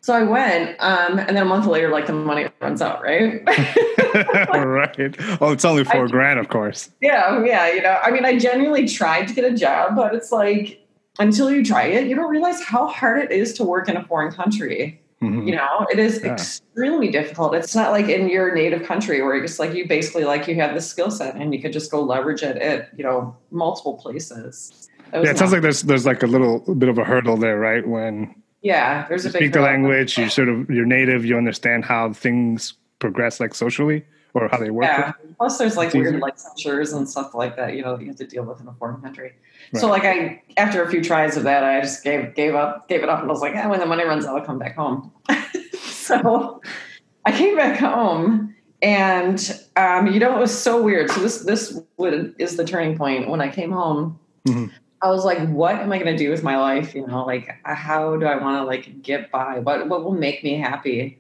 So 0.06 0.13
I 0.13 0.22
went, 0.22 0.75
um, 0.81 1.18
and 1.18 1.30
then 1.30 1.38
a 1.38 1.46
month 1.46 1.66
later, 1.66 1.90
like 1.90 2.06
the 2.06 2.13
money 2.13 2.46
runs 2.62 2.80
out, 2.80 3.02
right? 3.02 3.42
right. 4.54 5.42
Well, 5.42 5.50
it's 5.50 5.66
only 5.66 5.84
four 5.84 6.06
I, 6.06 6.07
grand, 6.07 6.38
of 6.38 6.48
course. 6.48 6.92
Yeah, 7.02 7.44
yeah. 7.44 7.74
You 7.74 7.81
know, 7.81 8.00
I 8.04 8.12
mean, 8.12 8.24
I 8.24 8.38
genuinely 8.38 8.88
tried 8.88 9.28
to 9.30 9.34
get 9.34 9.52
a 9.52 9.56
job, 9.56 9.96
but 9.96 10.13
it's 10.13 10.31
like 10.31 10.88
until 11.18 11.50
you 11.50 11.66
try 11.66 11.86
it, 11.86 12.07
you 12.07 12.16
don't 12.16 12.30
realize 12.30 12.63
how 12.63 12.86
hard 12.86 13.24
it 13.24 13.31
is 13.31 13.52
to 13.54 13.63
work 13.63 13.90
in 13.90 13.98
a 13.98 14.04
foreign 14.04 14.31
country. 14.31 15.02
Mm-hmm. 15.24 15.48
You 15.48 15.56
know, 15.56 15.88
it 15.92 15.98
is 15.98 16.22
yeah. 16.24 16.34
extremely 16.34 17.10
difficult. 17.10 17.56
It's 17.56 17.74
not 17.74 17.90
like 17.90 18.07
in 18.07 18.30
your 18.30 18.54
native 18.54 18.84
country 18.84 19.24
where 19.24 19.44
it's 19.44 19.57
like 19.57 19.74
you 19.74 19.88
basically 19.88 20.24
like 20.24 20.48
you 20.48 20.54
have 20.54 20.75
the 20.75 20.81
skill 20.81 21.10
set 21.10 21.34
and 21.34 21.52
you 21.52 21.60
could 21.60 21.74
just 21.74 21.90
go 21.90 22.00
leverage 22.04 22.44
it 22.44 22.57
at 22.57 22.92
you 22.96 23.04
know 23.04 23.36
multiple 23.50 23.95
places. 23.95 24.88
It 25.12 25.24
yeah, 25.24 25.31
it 25.31 25.40
sounds 25.40 25.52
like 25.52 25.64
there's 25.64 25.81
there's 25.81 26.06
like 26.06 26.21
a 26.21 26.28
little 26.28 26.59
bit 26.76 26.90
of 26.90 27.00
a 27.00 27.04
hurdle 27.04 27.38
there, 27.38 27.57
right? 27.57 27.88
When 27.88 28.35
yeah, 28.66 29.07
there's 29.07 29.28
a 29.28 29.30
big. 29.30 29.42
speak 29.42 29.54
the 29.54 29.62
language. 29.62 30.18
You 30.18 30.28
sort 30.28 30.50
of 30.50 30.68
you're 30.72 30.88
native. 30.88 31.24
You 31.24 31.38
understand 31.38 31.86
how 31.86 32.14
things 32.14 32.74
progress, 32.98 33.40
like 33.40 33.54
socially, 33.54 34.04
or 34.34 34.48
how 34.48 34.57
they 34.57 34.72
work. 34.72 34.86
Yeah. 34.86 35.14
Plus, 35.38 35.60
there's 35.60 35.78
like 35.78 35.94
weird 35.94 36.19
licensures 36.19 36.92
and 36.98 37.07
stuff 37.07 37.36
like 37.36 37.56
that. 37.57 37.76
You 37.76 37.84
know, 37.84 37.95
that 37.95 38.02
you 38.02 38.07
have 38.07 38.16
to 38.16 38.26
deal 38.26 38.44
with 38.44 38.60
in 38.60 38.68
a 38.68 38.74
foreign 38.74 39.00
country. 39.02 39.34
Right. 39.72 39.80
So, 39.80 39.88
like, 39.88 40.04
I 40.04 40.42
after 40.57 40.84
a 40.84 40.90
few 40.90 41.04
tries 41.04 41.38
of 41.38 41.44
that, 41.44 41.64
I 41.64 41.80
just 41.80 42.04
gave 42.04 42.34
gave 42.34 42.56
up, 42.56 42.90
gave 42.90 43.04
it 43.04 43.10
up, 43.10 43.22
and 43.22 43.30
I 43.30 43.31
was 43.31 43.42
like, 43.42 43.54
yeah, 43.54 43.68
when 43.68 43.80
the 43.80 43.86
money 43.86 44.04
runs 44.04 44.26
out, 44.26 44.36
I'll 44.36 44.45
come 44.45 44.57
back 44.57 44.76
home. 44.76 45.12
so, 45.84 46.60
I 47.24 47.31
came 47.34 47.56
back 47.56 47.80
home, 47.80 48.56
and 48.81 49.62
um, 49.76 50.07
you 50.07 50.19
know, 50.19 50.36
it 50.36 50.40
was 50.40 50.60
so 50.60 50.81
weird. 50.81 51.12
So 51.12 51.22
this 51.22 51.42
this 51.44 51.80
would, 51.98 52.34
is 52.40 52.57
the 52.57 52.66
turning 52.66 52.98
point 52.98 53.30
when 53.30 53.42
I 53.42 53.50
came 53.50 53.72
home. 53.72 54.18
Mm-hmm. 54.48 54.76
I 55.06 55.09
was 55.09 55.24
like, 55.24 55.38
what 55.50 55.76
am 55.76 55.92
I 55.92 56.00
going 56.00 56.18
to 56.18 56.18
do 56.18 56.31
with 56.31 56.42
my 56.42 56.57
life? 56.57 56.95
You 56.95 57.06
know, 57.06 57.24
like, 57.26 57.56
how 57.64 58.18
do 58.18 58.26
I 58.26 58.38
want 58.38 58.59
to 58.59 58.64
like 58.64 59.04
get 59.04 59.30
by? 59.30 59.59
What, 59.59 59.88
what 59.88 60.04
will 60.04 60.16
make 60.16 60.44
me 60.44 60.57
happy? 60.57 61.19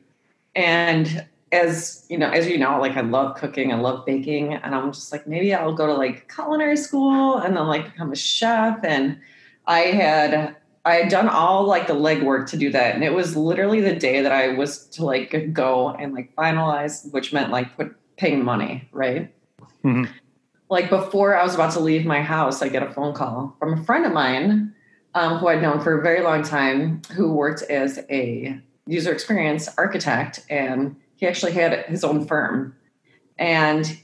And 0.55 1.23
as 1.51 2.03
you 2.09 2.17
know, 2.17 2.27
as 2.31 2.47
you 2.47 2.57
know, 2.57 2.81
like 2.81 2.97
I 2.97 3.01
love 3.01 3.37
cooking, 3.37 3.71
I 3.71 3.75
love 3.75 4.03
baking, 4.03 4.55
and 4.55 4.73
I'm 4.73 4.91
just 4.91 5.11
like, 5.11 5.27
maybe 5.27 5.53
I'll 5.53 5.75
go 5.75 5.85
to 5.85 5.93
like 5.93 6.33
culinary 6.33 6.77
school 6.77 7.37
and 7.37 7.55
then 7.55 7.67
like 7.67 7.91
become 7.91 8.11
a 8.11 8.15
chef. 8.15 8.83
And 8.83 9.19
I 9.67 9.81
had, 9.81 10.55
I 10.83 10.95
had 10.95 11.11
done 11.11 11.29
all 11.29 11.65
like 11.65 11.85
the 11.85 11.93
legwork 11.93 12.49
to 12.49 12.57
do 12.57 12.71
that. 12.71 12.95
And 12.95 13.03
it 13.03 13.13
was 13.13 13.37
literally 13.37 13.81
the 13.81 13.95
day 13.95 14.19
that 14.21 14.31
I 14.31 14.47
was 14.55 14.87
to 14.87 15.05
like 15.05 15.53
go 15.53 15.91
and 15.91 16.15
like 16.15 16.35
finalize, 16.35 17.13
which 17.13 17.31
meant 17.33 17.51
like 17.51 17.77
put 17.77 17.95
paying 18.17 18.43
money, 18.43 18.89
right? 18.91 19.31
Mm-hmm 19.83 20.11
like 20.69 20.89
before 20.89 21.37
I 21.37 21.43
was 21.43 21.55
about 21.55 21.73
to 21.73 21.79
leave 21.79 22.05
my 22.05 22.21
house, 22.21 22.61
I 22.61 22.69
get 22.69 22.83
a 22.83 22.91
phone 22.91 23.13
call 23.13 23.55
from 23.59 23.73
a 23.73 23.83
friend 23.83 24.05
of 24.05 24.13
mine 24.13 24.73
um, 25.13 25.37
who 25.37 25.47
I'd 25.47 25.61
known 25.61 25.79
for 25.79 25.97
a 25.97 26.01
very 26.01 26.21
long 26.21 26.43
time, 26.43 27.01
who 27.13 27.31
worked 27.31 27.63
as 27.63 27.99
a 28.09 28.59
user 28.87 29.11
experience 29.11 29.69
architect, 29.77 30.45
and 30.49 30.95
he 31.15 31.27
actually 31.27 31.53
had 31.53 31.85
his 31.85 32.03
own 32.03 32.25
firm. 32.27 32.75
And 33.37 33.97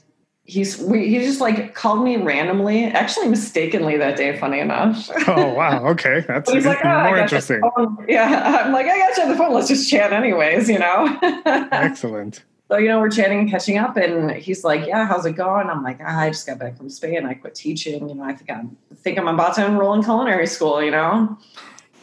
he's 0.44 0.78
we, 0.78 1.08
he 1.08 1.18
just 1.20 1.40
like 1.40 1.74
called 1.74 2.02
me 2.02 2.16
randomly, 2.16 2.84
actually 2.84 3.28
mistakenly 3.28 3.96
that 3.98 4.16
day. 4.16 4.38
Funny 4.38 4.60
enough. 4.60 5.10
oh 5.28 5.52
wow, 5.54 5.86
okay, 5.88 6.24
that's 6.28 6.50
he's 6.50 6.66
like, 6.66 6.84
oh, 6.84 7.04
more 7.04 7.18
interesting. 7.18 7.60
Yeah, 8.08 8.62
I'm 8.64 8.72
like, 8.72 8.86
I 8.86 8.98
got 8.98 9.16
you 9.16 9.22
on 9.24 9.28
the 9.30 9.36
phone. 9.36 9.52
Let's 9.52 9.68
just 9.68 9.90
chat, 9.90 10.12
anyways. 10.12 10.68
You 10.68 10.78
know. 10.78 11.18
Excellent. 11.72 12.44
So, 12.72 12.78
you 12.78 12.88
know, 12.88 13.00
we're 13.00 13.10
chatting 13.10 13.40
and 13.40 13.50
catching 13.50 13.76
up, 13.76 13.98
and 13.98 14.30
he's 14.30 14.64
like, 14.64 14.86
Yeah, 14.86 15.06
how's 15.06 15.26
it 15.26 15.32
going? 15.32 15.68
I'm 15.68 15.82
like, 15.82 15.98
ah, 16.02 16.20
I 16.20 16.30
just 16.30 16.46
got 16.46 16.58
back 16.58 16.78
from 16.78 16.88
Spain. 16.88 17.26
I 17.26 17.34
quit 17.34 17.54
teaching. 17.54 18.08
You 18.08 18.14
know, 18.14 18.22
I 18.22 18.32
think 18.32 18.50
I'm 18.50 18.78
I 18.90 18.94
think 18.94 19.18
I'm 19.18 19.28
about 19.28 19.56
to 19.56 19.66
enroll 19.66 19.92
in 19.92 20.02
culinary 20.02 20.46
school, 20.46 20.82
you 20.82 20.90
know? 20.90 21.36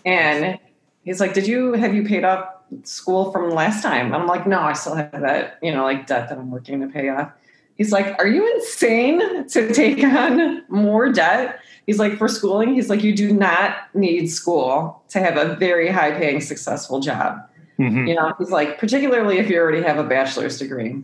And 0.06 0.60
he's 1.04 1.20
like, 1.20 1.34
Did 1.34 1.48
you 1.48 1.74
have 1.74 1.96
you 1.96 2.06
paid 2.06 2.24
up 2.24 2.68
school 2.84 3.32
from 3.32 3.50
last 3.50 3.82
time. 3.82 4.14
I'm 4.14 4.28
like, 4.28 4.46
no, 4.46 4.60
I 4.60 4.74
still 4.74 4.94
have 4.94 5.22
that, 5.22 5.58
you 5.64 5.72
know, 5.72 5.86
like 5.86 6.06
debt 6.06 6.30
that 6.30 6.38
I'm 6.38 6.52
working 6.52 6.82
to 6.82 6.88
pay 6.88 7.10
off. 7.10 7.32
He's 7.74 7.92
like, 7.92 8.16
are 8.20 8.28
you 8.28 8.48
insane 8.56 9.48
to 9.48 9.74
take 9.74 10.04
on 10.04 10.64
more 10.70 11.12
debt? 11.12 11.62
He's 11.88 11.98
like, 11.98 12.20
for 12.20 12.28
schooling, 12.28 12.76
he's 12.76 12.92
like, 12.92 13.02
you 13.02 13.16
do 13.16 13.34
not 13.34 13.76
need 13.96 14.28
school 14.28 15.02
to 15.10 15.20
have 15.20 15.36
a 15.36 15.56
very 15.56 15.90
high 15.90 16.12
paying, 16.12 16.42
successful 16.42 17.00
job. 17.00 17.49
Mm-hmm. 17.80 18.08
You 18.08 18.16
know, 18.16 18.34
he's 18.38 18.52
like, 18.52 18.78
particularly 18.78 19.38
if 19.38 19.50
you 19.50 19.58
already 19.58 19.82
have 19.82 19.98
a 19.98 20.04
bachelor's 20.04 20.60
degree. 20.60 21.04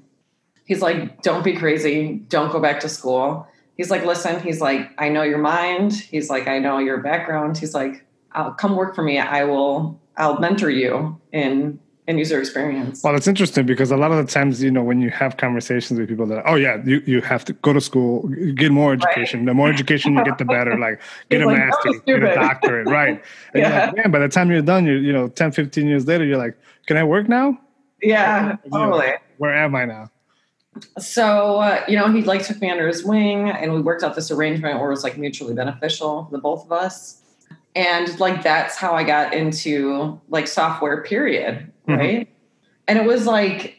He's 0.65 0.82
like, 0.82 1.22
don't 1.22 1.44
be 1.44 1.53
crazy. 1.53 2.24
Don't 2.27 2.51
go 2.51 2.60
back 2.60 2.79
to 2.82 2.89
school. 2.89 3.48
He's 3.77 3.89
like, 3.89 4.05
listen, 4.05 4.41
he's 4.41 4.62
like, 4.62 4.89
I 4.98 5.10
know 5.10 5.22
your 5.22 5.38
mind. 5.38 5.94
He's 5.94 6.29
like, 6.29 6.48
I 6.48 6.60
know 6.60 6.79
your 6.79 6.98
background. 7.00 7.58
He's 7.58 7.74
like, 7.74 8.05
I'll 8.32 8.51
come 8.51 8.75
work 8.75 8.96
for 8.96 9.03
me. 9.03 9.20
I 9.20 9.44
will, 9.46 10.00
I'll 10.17 10.39
mentor 10.39 10.70
you 10.70 11.20
in 11.32 11.79
in 12.07 12.17
user 12.19 12.39
experience. 12.39 13.03
Well, 13.03 13.15
it's 13.15 13.27
interesting 13.27 13.65
because 13.65 13.91
a 13.91 13.97
lot 13.97 14.12
of 14.12 14.25
the 14.25 14.31
times, 14.31 14.62
you 14.62 14.69
know, 14.69 14.83
when 14.83 15.01
you 15.01 15.09
have 15.09 15.38
conversations 15.38 16.00
with 16.00 16.07
people 16.07 16.27
that, 16.27 16.43
oh 16.45 16.55
yeah, 16.55 16.81
you, 16.85 17.01
you 17.05 17.21
have 17.21 17.43
to 17.45 17.53
go 17.53 17.74
to 17.74 17.81
school, 17.81 18.27
get 18.53 18.71
more 18.71 18.93
education. 18.93 19.39
Right. 19.39 19.45
The 19.47 19.53
more 19.55 19.69
education 19.69 20.15
you 20.15 20.24
get, 20.24 20.38
the 20.38 20.45
better. 20.45 20.75
Like 20.85 21.01
get 21.29 21.41
a 21.41 21.47
like, 21.47 21.57
master, 21.57 21.93
get 22.05 22.21
a 22.21 22.35
doctorate, 22.35 22.88
right? 22.88 23.24
And 23.53 23.63
yeah. 23.63 23.85
Like, 23.85 23.95
man, 23.95 24.12
by 24.12 24.19
the 24.19 24.27
time 24.27 24.51
you're 24.51 24.62
done, 24.62 24.85
you're, 24.85 25.00
you 25.00 25.13
know, 25.13 25.29
10, 25.29 25.51
15 25.51 25.88
years 25.88 26.05
later, 26.05 26.25
you're 26.25 26.38
like, 26.38 26.55
can 26.85 26.97
I 26.97 27.03
work 27.03 27.27
now? 27.27 27.57
Yeah, 28.01 28.57
totally. 28.71 29.07
Know, 29.07 29.17
where 29.38 29.55
am 29.55 29.74
I 29.74 29.85
now? 29.85 30.12
So, 31.00 31.57
uh, 31.57 31.83
you 31.88 31.97
know, 31.97 32.12
he 32.12 32.21
like 32.21 32.45
took 32.45 32.62
me 32.62 32.69
under 32.69 32.88
his 32.88 33.03
wing 33.03 33.50
and 33.50 33.74
we 33.74 33.81
worked 33.81 34.03
out 34.03 34.15
this 34.15 34.29
arrangement 34.29 34.77
where 34.79 34.89
it 34.89 34.91
was 34.91 35.03
like 35.03 35.17
mutually 35.17 35.53
beneficial 35.55 36.25
for 36.25 36.31
the 36.31 36.39
both 36.39 36.65
of 36.65 36.71
us. 36.71 37.21
And 37.74 38.19
like, 38.19 38.43
that's 38.43 38.75
how 38.75 38.93
I 38.93 39.03
got 39.03 39.33
into 39.33 40.19
like 40.29 40.47
software 40.47 41.01
period 41.03 41.71
Mm-hmm. 41.88 42.00
right? 42.00 42.30
And 42.88 43.00
it 43.00 43.06
was 43.06 43.25
like 43.25 43.77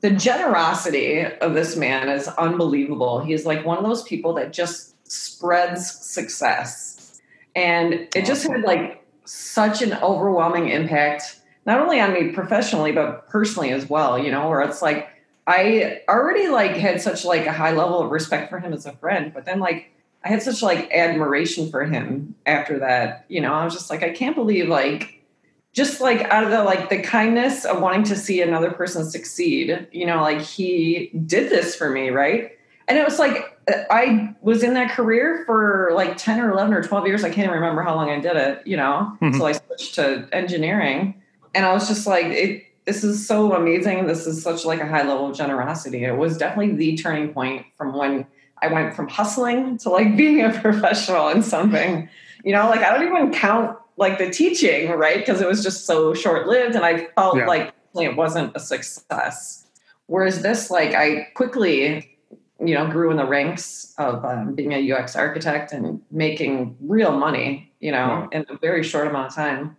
the 0.00 0.10
generosity 0.10 1.24
of 1.24 1.54
this 1.54 1.76
man 1.76 2.08
is 2.08 2.28
unbelievable. 2.28 3.20
He's 3.20 3.44
like 3.44 3.64
one 3.64 3.78
of 3.78 3.84
those 3.84 4.02
people 4.02 4.34
that 4.34 4.52
just 4.52 4.94
spreads 5.10 5.90
success. 5.90 7.20
And 7.54 8.08
it 8.14 8.24
just 8.24 8.46
had 8.46 8.62
like 8.62 9.04
such 9.24 9.82
an 9.82 9.94
overwhelming 9.94 10.68
impact, 10.68 11.40
not 11.66 11.80
only 11.80 12.00
on 12.00 12.12
me 12.12 12.32
professionally, 12.32 12.92
but 12.92 13.28
personally 13.28 13.70
as 13.70 13.88
well, 13.88 14.18
you 14.18 14.30
know, 14.30 14.48
where 14.48 14.62
it's 14.62 14.80
like 14.80 15.08
I 15.46 16.00
already 16.08 16.48
like 16.48 16.76
had 16.76 17.00
such 17.00 17.24
like 17.24 17.46
a 17.46 17.52
high 17.52 17.72
level 17.72 18.00
of 18.00 18.10
respect 18.10 18.50
for 18.50 18.58
him 18.58 18.72
as 18.72 18.86
a 18.86 18.92
friend, 18.92 19.32
but 19.34 19.44
then 19.44 19.58
like 19.58 19.90
I 20.24 20.28
had 20.28 20.42
such 20.42 20.62
like 20.62 20.90
admiration 20.92 21.70
for 21.70 21.84
him 21.84 22.34
after 22.46 22.78
that. 22.78 23.24
You 23.28 23.40
know, 23.40 23.52
I 23.52 23.64
was 23.64 23.74
just 23.74 23.90
like, 23.90 24.02
I 24.02 24.10
can't 24.10 24.36
believe 24.36 24.68
like 24.68 25.19
just 25.72 26.00
like 26.00 26.22
out 26.32 26.44
of 26.44 26.50
the 26.50 26.64
like 26.64 26.88
the 26.88 27.00
kindness 27.00 27.64
of 27.64 27.80
wanting 27.80 28.02
to 28.02 28.16
see 28.16 28.42
another 28.42 28.70
person 28.70 29.08
succeed 29.08 29.86
you 29.92 30.04
know 30.04 30.20
like 30.20 30.40
he 30.40 31.10
did 31.26 31.50
this 31.50 31.74
for 31.76 31.90
me 31.90 32.10
right? 32.10 32.52
And 32.88 32.98
it 32.98 33.04
was 33.04 33.20
like 33.20 33.56
i 33.90 34.34
was 34.40 34.64
in 34.64 34.74
that 34.74 34.90
career 34.90 35.44
for 35.46 35.90
like 35.94 36.16
10 36.16 36.40
or 36.40 36.50
11 36.50 36.74
or 36.74 36.82
12 36.82 37.06
years. 37.06 37.24
I 37.24 37.28
can't 37.28 37.46
even 37.46 37.54
remember 37.54 37.82
how 37.82 37.94
long 37.94 38.10
i 38.10 38.18
did 38.18 38.36
it 38.36 38.66
you 38.66 38.76
know? 38.76 39.16
Mm-hmm. 39.20 39.38
so 39.38 39.46
i 39.46 39.52
switched 39.52 39.94
to 39.94 40.28
engineering 40.32 41.14
and 41.54 41.64
i 41.64 41.72
was 41.72 41.86
just 41.86 42.06
like 42.06 42.26
it 42.26 42.64
this 42.86 43.04
is 43.04 43.24
so 43.24 43.54
amazing. 43.54 44.06
This 44.06 44.26
is 44.26 44.42
such 44.42 44.64
like 44.64 44.80
a 44.80 44.86
high 44.86 45.02
level 45.02 45.30
of 45.30 45.36
generosity. 45.36 46.04
It 46.04 46.16
was 46.16 46.36
definitely 46.36 46.74
the 46.74 46.96
turning 46.96 47.32
point 47.32 47.66
from 47.76 47.94
when 47.96 48.26
i 48.62 48.66
went 48.66 48.94
from 48.94 49.08
hustling 49.08 49.78
to 49.78 49.90
like 49.90 50.16
being 50.22 50.42
a 50.42 50.50
professional 50.50 51.28
in 51.28 51.42
something. 51.42 52.08
You 52.42 52.52
know 52.52 52.68
like 52.68 52.80
i 52.80 52.90
don't 52.90 53.06
even 53.06 53.32
count 53.32 53.76
like 54.00 54.18
the 54.18 54.30
teaching, 54.30 54.90
right? 54.90 55.18
Because 55.18 55.40
it 55.40 55.46
was 55.46 55.62
just 55.62 55.84
so 55.84 56.14
short 56.14 56.48
lived 56.48 56.74
and 56.74 56.84
I 56.84 57.06
felt 57.14 57.36
yeah. 57.36 57.46
like 57.46 57.74
it 57.94 58.16
wasn't 58.16 58.56
a 58.56 58.60
success. 58.60 59.66
Whereas 60.06 60.42
this, 60.42 60.70
like, 60.70 60.94
I 60.94 61.28
quickly, 61.34 62.18
you 62.58 62.74
know, 62.74 62.88
grew 62.88 63.10
in 63.10 63.18
the 63.18 63.26
ranks 63.26 63.94
of 63.98 64.24
um, 64.24 64.54
being 64.54 64.72
a 64.72 64.92
UX 64.92 65.14
architect 65.14 65.72
and 65.72 66.00
making 66.10 66.76
real 66.80 67.12
money, 67.12 67.72
you 67.78 67.92
know, 67.92 68.28
yeah. 68.32 68.38
in 68.40 68.46
a 68.48 68.58
very 68.58 68.82
short 68.82 69.06
amount 69.06 69.28
of 69.28 69.34
time. 69.34 69.76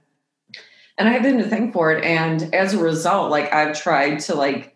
And 0.98 1.10
I 1.10 1.20
didn't 1.20 1.50
think 1.50 1.74
for 1.74 1.92
it. 1.92 2.04
And 2.04 2.54
as 2.54 2.74
a 2.74 2.78
result, 2.78 3.32
like, 3.32 3.52
I've 3.52 3.78
tried 3.78 4.20
to, 4.22 4.36
like, 4.36 4.76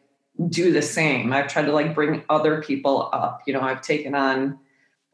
do 0.49 0.73
the 0.73 0.81
same. 0.81 1.31
I've 1.31 1.47
tried 1.47 1.67
to, 1.67 1.71
like, 1.71 1.93
bring 1.93 2.23
other 2.29 2.61
people 2.61 3.09
up. 3.13 3.43
You 3.45 3.53
know, 3.53 3.61
I've 3.61 3.81
taken 3.81 4.15
on, 4.15 4.59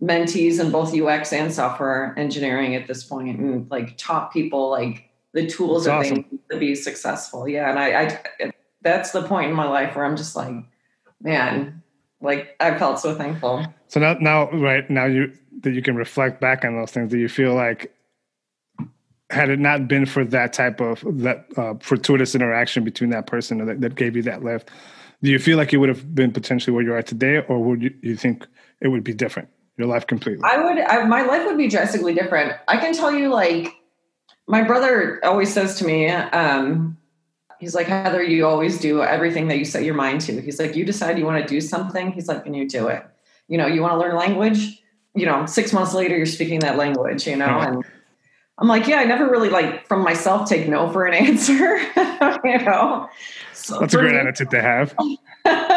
mentees 0.02 0.60
in 0.60 0.72
both 0.72 0.96
UX 0.96 1.32
and 1.32 1.54
software 1.54 2.14
engineering 2.18 2.76
at 2.76 2.88
this 2.88 3.04
point 3.04 3.38
and 3.38 3.70
like 3.70 3.98
taught 3.98 4.34
people 4.34 4.70
like 4.70 5.10
the 5.34 5.48
tools 5.48 5.86
that's 5.86 6.08
that 6.08 6.14
awesome. 6.14 6.16
they 6.24 6.38
need 6.38 6.42
to 6.52 6.58
be 6.58 6.76
successful. 6.76 7.48
Yeah. 7.48 7.70
And 7.70 7.80
I, 7.80 8.22
I, 8.42 8.52
that's 8.82 9.12
the 9.12 9.24
point 9.24 9.50
in 9.50 9.56
my 9.56 9.68
life 9.68 9.96
where 9.96 10.06
I'm 10.06 10.18
just 10.18 10.36
like, 10.36 10.56
man, 11.22 11.84
like 12.20 12.56
I 12.60 12.78
felt 12.78 13.00
so 13.00 13.16
thankful. 13.16 13.66
So 13.88 14.00
now, 14.00 14.14
now, 14.20 14.50
right 14.52 14.90
now 14.90 15.06
you, 15.06 15.32
that 15.62 15.72
you 15.72 15.82
can 15.82 15.96
reflect 15.96 16.42
back 16.42 16.66
on 16.66 16.76
those 16.76 16.92
things, 16.92 17.12
do 17.12 17.20
you 17.20 17.30
feel 17.30 17.54
like 17.54 17.94
had 19.30 19.50
it 19.50 19.60
not 19.60 19.88
been 19.88 20.06
for 20.06 20.26
that 20.26 20.52
type 20.52 20.82
of 20.82 21.04
that 21.06 21.46
uh, 21.58 21.76
fortuitous 21.80 22.36
interaction 22.36 22.84
between 22.84 23.12
that 23.12 23.28
person 23.28 23.66
that, 23.66 23.82
that 23.82 23.96
gave 23.96 24.16
you 24.16 24.24
that 24.24 24.44
lift, 24.44 24.70
do 25.22 25.30
you 25.30 25.40
feel 25.40 25.58
like 25.58 25.72
you 25.72 25.80
would 25.80 25.90
have 25.90 26.14
been 26.14 26.32
potentially 26.32 26.74
where 26.74 26.84
you 26.84 26.94
are 26.94 27.04
today, 27.04 27.40
or 27.48 27.60
would 27.64 27.82
you, 27.82 27.94
you 28.02 28.16
think 28.18 28.46
it 28.82 28.90
would 28.90 29.04
be 29.04 29.14
different? 29.14 29.48
Your 29.78 29.88
life 29.88 30.08
completely? 30.08 30.44
I 30.44 30.64
would, 30.64 30.80
I, 30.80 31.04
my 31.06 31.24
life 31.24 31.46
would 31.46 31.58
be 31.58 31.68
drastically 31.68 32.14
different. 32.14 32.54
I 32.68 32.78
can 32.78 32.94
tell 32.94 33.12
you, 33.12 33.30
like, 33.30 33.74
my 34.48 34.64
brother 34.64 35.20
always 35.24 35.54
says 35.54 35.76
to 35.80 35.86
me, 35.86 36.10
um, 36.10 36.98
he's 37.60 37.76
like, 37.76 37.88
Heather, 37.88 38.24
you 38.24 38.46
always 38.46 38.80
do 38.80 39.02
everything 39.02 39.48
that 39.48 39.58
you 39.58 39.66
set 39.66 39.84
your 39.84 39.94
mind 39.94 40.22
to. 40.22 40.42
He's 40.42 40.60
like, 40.60 40.76
you 40.76 40.84
decide 40.84 41.18
you 41.18 41.26
want 41.26 41.42
to 41.42 41.48
do 41.48 41.62
something. 41.62 42.12
He's 42.12 42.28
like, 42.28 42.46
and 42.46 42.56
you 42.56 42.68
do 42.68 42.88
it. 42.88 43.06
You 43.48 43.58
know, 43.58 43.68
you 43.68 43.82
want 43.82 43.94
to 43.94 43.98
learn 43.98 44.12
a 44.12 44.18
language, 44.18 44.82
you 45.14 45.26
know, 45.26 45.46
six 45.46 45.74
months 45.74 45.94
later, 45.94 46.16
you're 46.16 46.26
speaking 46.26 46.60
that 46.60 46.78
language, 46.78 47.28
you 47.28 47.36
know, 47.36 47.48
mm-hmm. 47.48 47.74
and 47.76 47.86
I'm 48.58 48.68
like, 48.68 48.88
yeah, 48.88 48.98
I 48.98 49.06
never 49.06 49.28
really 49.28 49.50
like 49.50 49.88
from 49.88 50.04
myself 50.04 50.48
take 50.48 50.68
no 50.68 50.90
for 50.92 51.06
an 51.06 51.14
answer, 51.28 51.78
you 52.44 52.58
know. 52.60 53.10
So 53.54 53.80
That's 53.80 53.94
a 53.94 53.98
great 53.98 54.14
me, 54.14 54.20
attitude 54.20 54.52
to 54.52 54.62
have. 54.62 54.96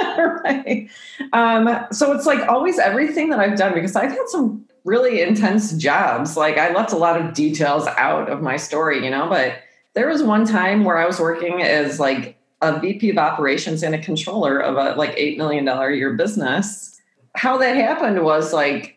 right. 0.44 0.88
Um, 1.32 1.86
so 1.92 2.12
it's 2.12 2.26
like 2.26 2.48
always 2.48 2.78
everything 2.78 3.30
that 3.30 3.40
I've 3.40 3.58
done 3.58 3.74
because 3.74 3.96
I've 3.96 4.10
had 4.10 4.28
some 4.28 4.64
really 4.84 5.22
intense 5.22 5.72
jobs. 5.72 6.36
Like 6.36 6.58
I 6.58 6.72
left 6.72 6.92
a 6.92 6.96
lot 6.96 7.20
of 7.20 7.34
details 7.34 7.86
out 7.86 8.28
of 8.28 8.42
my 8.42 8.56
story, 8.56 9.04
you 9.04 9.10
know, 9.10 9.28
but 9.28 9.54
there 9.94 10.08
was 10.08 10.22
one 10.22 10.46
time 10.46 10.84
where 10.84 10.98
I 10.98 11.06
was 11.06 11.18
working 11.18 11.62
as 11.62 11.98
like 11.98 12.36
a 12.60 12.78
VP 12.78 13.10
of 13.10 13.18
operations 13.18 13.82
and 13.82 13.94
a 13.94 13.98
controller 13.98 14.58
of 14.58 14.76
a 14.76 14.96
like 14.98 15.16
$8 15.16 15.36
million 15.36 15.66
a 15.66 15.90
year 15.90 16.14
business. 16.14 17.00
How 17.34 17.56
that 17.58 17.76
happened 17.76 18.22
was 18.22 18.52
like 18.52 18.93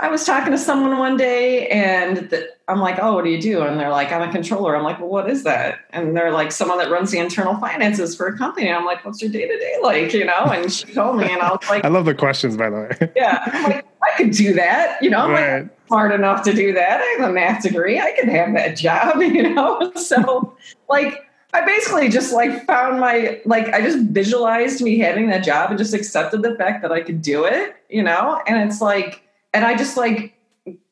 I 0.00 0.08
was 0.08 0.24
talking 0.24 0.50
to 0.50 0.58
someone 0.58 0.96
one 0.96 1.18
day 1.18 1.68
and 1.68 2.30
the, 2.30 2.48
I'm 2.68 2.80
like, 2.80 2.98
oh, 2.98 3.14
what 3.14 3.24
do 3.24 3.30
you 3.30 3.40
do? 3.40 3.60
And 3.60 3.78
they're 3.78 3.90
like, 3.90 4.10
I'm 4.10 4.26
a 4.26 4.32
controller. 4.32 4.74
I'm 4.74 4.82
like, 4.82 4.98
well, 4.98 5.10
what 5.10 5.28
is 5.28 5.42
that? 5.42 5.80
And 5.90 6.16
they're 6.16 6.30
like, 6.30 6.52
someone 6.52 6.78
that 6.78 6.90
runs 6.90 7.10
the 7.10 7.18
internal 7.18 7.54
finances 7.56 8.16
for 8.16 8.26
a 8.26 8.38
company. 8.38 8.68
And 8.68 8.76
I'm 8.76 8.86
like, 8.86 9.04
what's 9.04 9.20
your 9.20 9.30
day 9.30 9.46
to 9.46 9.58
day 9.58 9.76
like? 9.82 10.14
You 10.14 10.24
know? 10.24 10.44
And 10.46 10.72
she 10.72 10.90
told 10.94 11.18
me, 11.18 11.30
and 11.30 11.42
I 11.42 11.50
was 11.50 11.68
like, 11.68 11.84
I 11.84 11.88
love 11.88 12.06
the 12.06 12.14
questions, 12.14 12.56
by 12.56 12.70
the 12.70 12.76
way. 12.76 13.12
yeah. 13.16 13.42
I'm 13.44 13.62
like, 13.64 13.86
I 14.02 14.16
could 14.16 14.30
do 14.30 14.54
that. 14.54 15.02
You 15.02 15.10
know, 15.10 15.18
I'm 15.18 15.30
right. 15.32 15.62
like, 15.62 15.70
smart 15.86 16.12
enough 16.12 16.44
to 16.44 16.54
do 16.54 16.72
that. 16.72 17.00
I 17.02 17.16
have 17.18 17.28
a 17.28 17.32
math 17.32 17.62
degree. 17.62 18.00
I 18.00 18.12
could 18.12 18.28
have 18.30 18.54
that 18.54 18.78
job, 18.78 19.16
you 19.20 19.52
know? 19.52 19.92
So, 19.96 20.56
like, 20.88 21.26
I 21.52 21.66
basically 21.66 22.08
just 22.08 22.32
like 22.32 22.64
found 22.64 23.00
my 23.00 23.40
like 23.44 23.74
I 23.74 23.80
just 23.80 23.98
visualized 24.10 24.80
me 24.82 24.98
having 24.98 25.28
that 25.30 25.42
job 25.42 25.70
and 25.70 25.78
just 25.78 25.92
accepted 25.92 26.42
the 26.42 26.54
fact 26.54 26.80
that 26.82 26.92
I 26.92 27.00
could 27.00 27.20
do 27.20 27.44
it, 27.44 27.74
you 27.88 28.04
know? 28.04 28.40
And 28.46 28.70
it's 28.70 28.80
like 28.80 29.24
and 29.52 29.64
I 29.64 29.76
just 29.76 29.96
like 29.96 30.34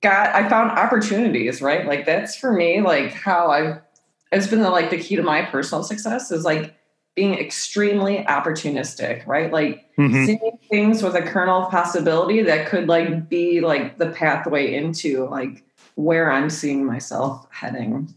got 0.02 0.34
I 0.34 0.48
found 0.48 0.72
opportunities, 0.72 1.60
right? 1.62 1.86
Like 1.86 2.06
that's 2.06 2.36
for 2.36 2.52
me 2.52 2.80
like 2.80 3.12
how 3.12 3.50
I've 3.50 3.80
it's 4.30 4.46
been 4.46 4.60
the, 4.60 4.70
like 4.70 4.90
the 4.90 4.98
key 4.98 5.16
to 5.16 5.22
my 5.22 5.42
personal 5.42 5.82
success 5.82 6.30
is 6.30 6.44
like 6.44 6.74
being 7.14 7.34
extremely 7.34 8.18
opportunistic, 8.28 9.26
right? 9.26 9.52
Like 9.52 9.86
mm-hmm. 9.96 10.24
seeing 10.24 10.58
things 10.70 11.02
with 11.02 11.16
a 11.16 11.22
kernel 11.22 11.64
of 11.64 11.70
possibility 11.70 12.42
that 12.42 12.68
could 12.68 12.88
like 12.88 13.28
be 13.28 13.60
like 13.60 13.98
the 13.98 14.10
pathway 14.10 14.74
into 14.74 15.26
like 15.28 15.64
where 15.94 16.30
I'm 16.30 16.50
seeing 16.50 16.84
myself 16.84 17.46
heading. 17.50 18.14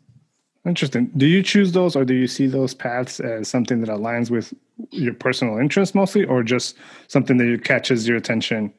Interesting. 0.65 1.09
Do 1.17 1.25
you 1.25 1.41
choose 1.41 1.71
those 1.71 1.95
or 1.95 2.05
do 2.05 2.13
you 2.13 2.27
see 2.27 2.45
those 2.45 2.75
paths 2.75 3.19
as 3.19 3.47
something 3.47 3.81
that 3.81 3.89
aligns 3.89 4.29
with 4.29 4.53
your 4.91 5.15
personal 5.15 5.57
interest 5.57 5.95
mostly 5.95 6.23
or 6.25 6.43
just 6.43 6.75
something 7.07 7.37
that 7.37 7.63
catches 7.63 8.07
your 8.07 8.17
attention 8.17 8.71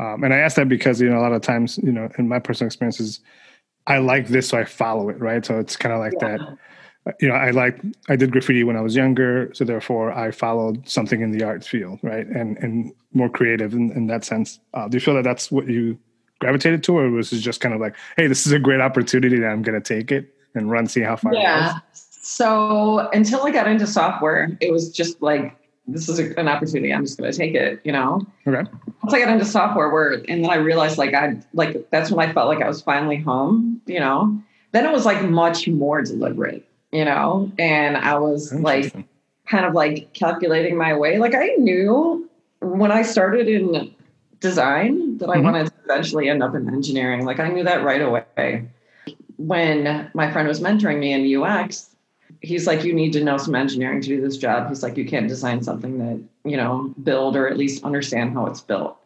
um, 0.00 0.24
and 0.24 0.32
I 0.32 0.38
ask 0.38 0.56
that 0.56 0.68
because 0.68 1.00
you 1.00 1.10
know 1.10 1.18
a 1.18 1.22
lot 1.22 1.32
of 1.32 1.42
times 1.42 1.78
you 1.82 1.92
know 1.92 2.08
in 2.18 2.28
my 2.28 2.38
personal 2.38 2.66
experiences, 2.66 3.20
I 3.86 3.98
like 3.98 4.28
this, 4.28 4.48
so 4.48 4.58
I 4.58 4.64
follow 4.64 5.08
it, 5.08 5.18
right? 5.20 5.44
So 5.44 5.58
it's 5.58 5.76
kind 5.76 5.92
of 5.92 6.00
like 6.00 6.14
yeah. 6.20 6.36
that. 6.38 6.58
You 7.18 7.28
know, 7.28 7.34
I 7.34 7.50
like 7.50 7.80
I 8.08 8.16
did 8.16 8.30
graffiti 8.30 8.62
when 8.62 8.76
I 8.76 8.82
was 8.82 8.94
younger, 8.94 9.50
so 9.54 9.64
therefore 9.64 10.12
I 10.12 10.30
followed 10.30 10.86
something 10.88 11.22
in 11.22 11.30
the 11.30 11.42
arts 11.44 11.66
field, 11.66 11.98
right? 12.02 12.26
And 12.26 12.58
and 12.58 12.92
more 13.12 13.28
creative 13.28 13.72
in, 13.72 13.90
in 13.92 14.06
that 14.08 14.24
sense. 14.24 14.60
Uh, 14.74 14.86
do 14.86 14.96
you 14.96 15.00
feel 15.00 15.14
that 15.14 15.24
that's 15.24 15.50
what 15.50 15.66
you 15.66 15.98
gravitated 16.40 16.82
to, 16.84 16.98
or 16.98 17.10
was 17.10 17.32
it 17.32 17.38
just 17.38 17.60
kind 17.60 17.74
of 17.74 17.80
like, 17.80 17.94
hey, 18.16 18.26
this 18.26 18.46
is 18.46 18.52
a 18.52 18.58
great 18.58 18.80
opportunity, 18.80 19.38
that 19.38 19.46
I'm 19.46 19.62
going 19.62 19.80
to 19.80 19.86
take 19.96 20.10
it 20.10 20.34
and 20.54 20.70
run, 20.70 20.86
see 20.86 21.00
how 21.00 21.16
far. 21.16 21.34
Yeah. 21.34 21.78
So 21.92 23.08
until 23.10 23.42
I 23.44 23.50
got 23.50 23.68
into 23.68 23.86
software, 23.86 24.56
it 24.60 24.72
was 24.72 24.90
just 24.90 25.22
like 25.22 25.56
this 25.92 26.08
is 26.08 26.18
a, 26.18 26.38
an 26.38 26.48
opportunity. 26.48 26.92
I'm 26.92 27.04
just 27.04 27.18
going 27.18 27.30
to 27.30 27.36
take 27.36 27.54
it, 27.54 27.80
you 27.84 27.92
know. 27.92 28.26
Okay. 28.46 28.68
Once 29.02 29.14
I 29.14 29.18
got 29.20 29.28
into 29.28 29.44
software, 29.44 29.88
where 29.90 30.12
and 30.28 30.44
then 30.44 30.50
I 30.50 30.56
realized 30.56 30.98
like 30.98 31.14
I 31.14 31.36
like 31.54 31.90
that's 31.90 32.10
when 32.10 32.26
I 32.28 32.32
felt 32.32 32.48
like 32.48 32.62
I 32.62 32.68
was 32.68 32.82
finally 32.82 33.16
home, 33.16 33.80
you 33.86 34.00
know. 34.00 34.38
Then 34.72 34.84
it 34.86 34.92
was 34.92 35.04
like 35.04 35.22
much 35.28 35.66
more 35.68 36.02
deliberate, 36.02 36.64
you 36.92 37.04
know, 37.04 37.50
and 37.58 37.96
I 37.96 38.18
was 38.18 38.52
like 38.52 38.94
kind 39.48 39.64
of 39.64 39.74
like 39.74 40.12
calculating 40.12 40.76
my 40.76 40.94
way. 40.96 41.18
Like 41.18 41.34
I 41.34 41.48
knew 41.58 42.28
when 42.60 42.92
I 42.92 43.02
started 43.02 43.48
in 43.48 43.92
design 44.38 45.18
that 45.18 45.28
I 45.28 45.36
Mhm. 45.36 45.42
wanted 45.44 45.66
to 45.66 45.72
eventually 45.84 46.28
end 46.28 46.42
up 46.42 46.54
in 46.54 46.68
engineering. 46.68 47.24
Like 47.24 47.40
I 47.40 47.48
knew 47.48 47.64
that 47.64 47.82
right 47.84 48.00
away. 48.00 48.68
When 49.38 50.10
my 50.14 50.30
friend 50.30 50.46
was 50.46 50.60
mentoring 50.60 50.98
me 50.98 51.12
in 51.12 51.42
UX, 51.42 51.89
he's 52.40 52.66
like, 52.66 52.84
you 52.84 52.92
need 52.92 53.12
to 53.12 53.22
know 53.22 53.36
some 53.36 53.54
engineering 53.54 54.00
to 54.00 54.08
do 54.08 54.20
this 54.20 54.36
job. 54.36 54.68
He's 54.68 54.82
like, 54.82 54.96
you 54.96 55.04
can't 55.04 55.28
design 55.28 55.62
something 55.62 55.98
that, 55.98 56.50
you 56.50 56.56
know, 56.56 56.94
build 57.02 57.36
or 57.36 57.48
at 57.48 57.56
least 57.56 57.84
understand 57.84 58.32
how 58.32 58.46
it's 58.46 58.60
built, 58.60 58.96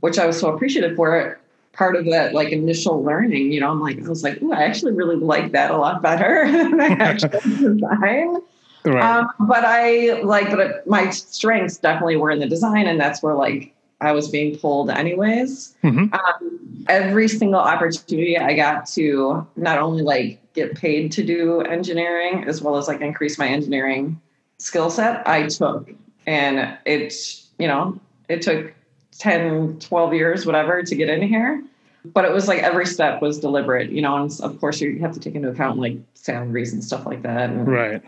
which 0.00 0.18
I 0.18 0.26
was 0.26 0.38
so 0.38 0.52
appreciative 0.54 0.96
for. 0.96 1.38
Part 1.72 1.94
of 1.94 2.06
that 2.06 2.34
like 2.34 2.50
initial 2.50 3.04
learning, 3.04 3.52
you 3.52 3.60
know, 3.60 3.70
I'm 3.70 3.80
like, 3.80 4.04
I 4.04 4.08
was 4.08 4.24
like, 4.24 4.42
ooh, 4.42 4.52
I 4.52 4.64
actually 4.64 4.92
really 4.92 5.14
like 5.14 5.52
that 5.52 5.70
a 5.70 5.76
lot 5.76 6.02
better 6.02 6.44
than 6.50 6.80
I 6.80 6.86
actually 6.98 7.38
design. 7.38 8.38
Right. 8.84 9.04
Um, 9.04 9.30
but 9.40 9.64
I 9.64 10.20
like, 10.22 10.50
but 10.50 10.84
my 10.88 11.10
strengths 11.10 11.78
definitely 11.78 12.16
were 12.16 12.32
in 12.32 12.40
the 12.40 12.48
design, 12.48 12.88
and 12.88 12.98
that's 12.98 13.22
where 13.22 13.34
like 13.34 13.74
I 14.00 14.12
was 14.12 14.28
being 14.28 14.56
pulled 14.58 14.90
anyways. 14.90 15.76
Mhm. 15.82 16.12
Um, 16.12 16.84
every 16.88 17.28
single 17.28 17.60
opportunity 17.60 18.38
I 18.38 18.54
got 18.54 18.86
to 18.90 19.46
not 19.56 19.78
only 19.78 20.02
like 20.02 20.40
get 20.54 20.74
paid 20.76 21.12
to 21.12 21.22
do 21.24 21.60
engineering 21.62 22.44
as 22.46 22.62
well 22.62 22.76
as 22.76 22.88
like 22.88 23.00
increase 23.00 23.38
my 23.38 23.48
engineering 23.48 24.20
skill 24.58 24.90
set, 24.90 25.26
I 25.26 25.46
took, 25.48 25.90
and 26.26 26.78
it 26.84 27.14
you 27.58 27.66
know 27.66 27.98
it 28.28 28.42
took 28.42 28.72
10, 29.18 29.78
12 29.80 30.14
years, 30.14 30.46
whatever, 30.46 30.82
to 30.82 30.94
get 30.94 31.08
in 31.08 31.22
here. 31.22 31.62
But 32.04 32.24
it 32.24 32.32
was 32.32 32.46
like 32.46 32.62
every 32.62 32.86
step 32.86 33.20
was 33.20 33.40
deliberate, 33.40 33.90
you 33.90 34.00
know, 34.00 34.16
and 34.16 34.30
of 34.40 34.60
course 34.60 34.80
you 34.80 34.98
have 35.00 35.12
to 35.12 35.20
take 35.20 35.34
into 35.34 35.48
account 35.48 35.78
like 35.78 35.98
salaries 36.14 36.72
and 36.72 36.82
stuff 36.82 37.04
like 37.04 37.22
that. 37.22 37.50
And, 37.50 37.66
right. 37.66 38.02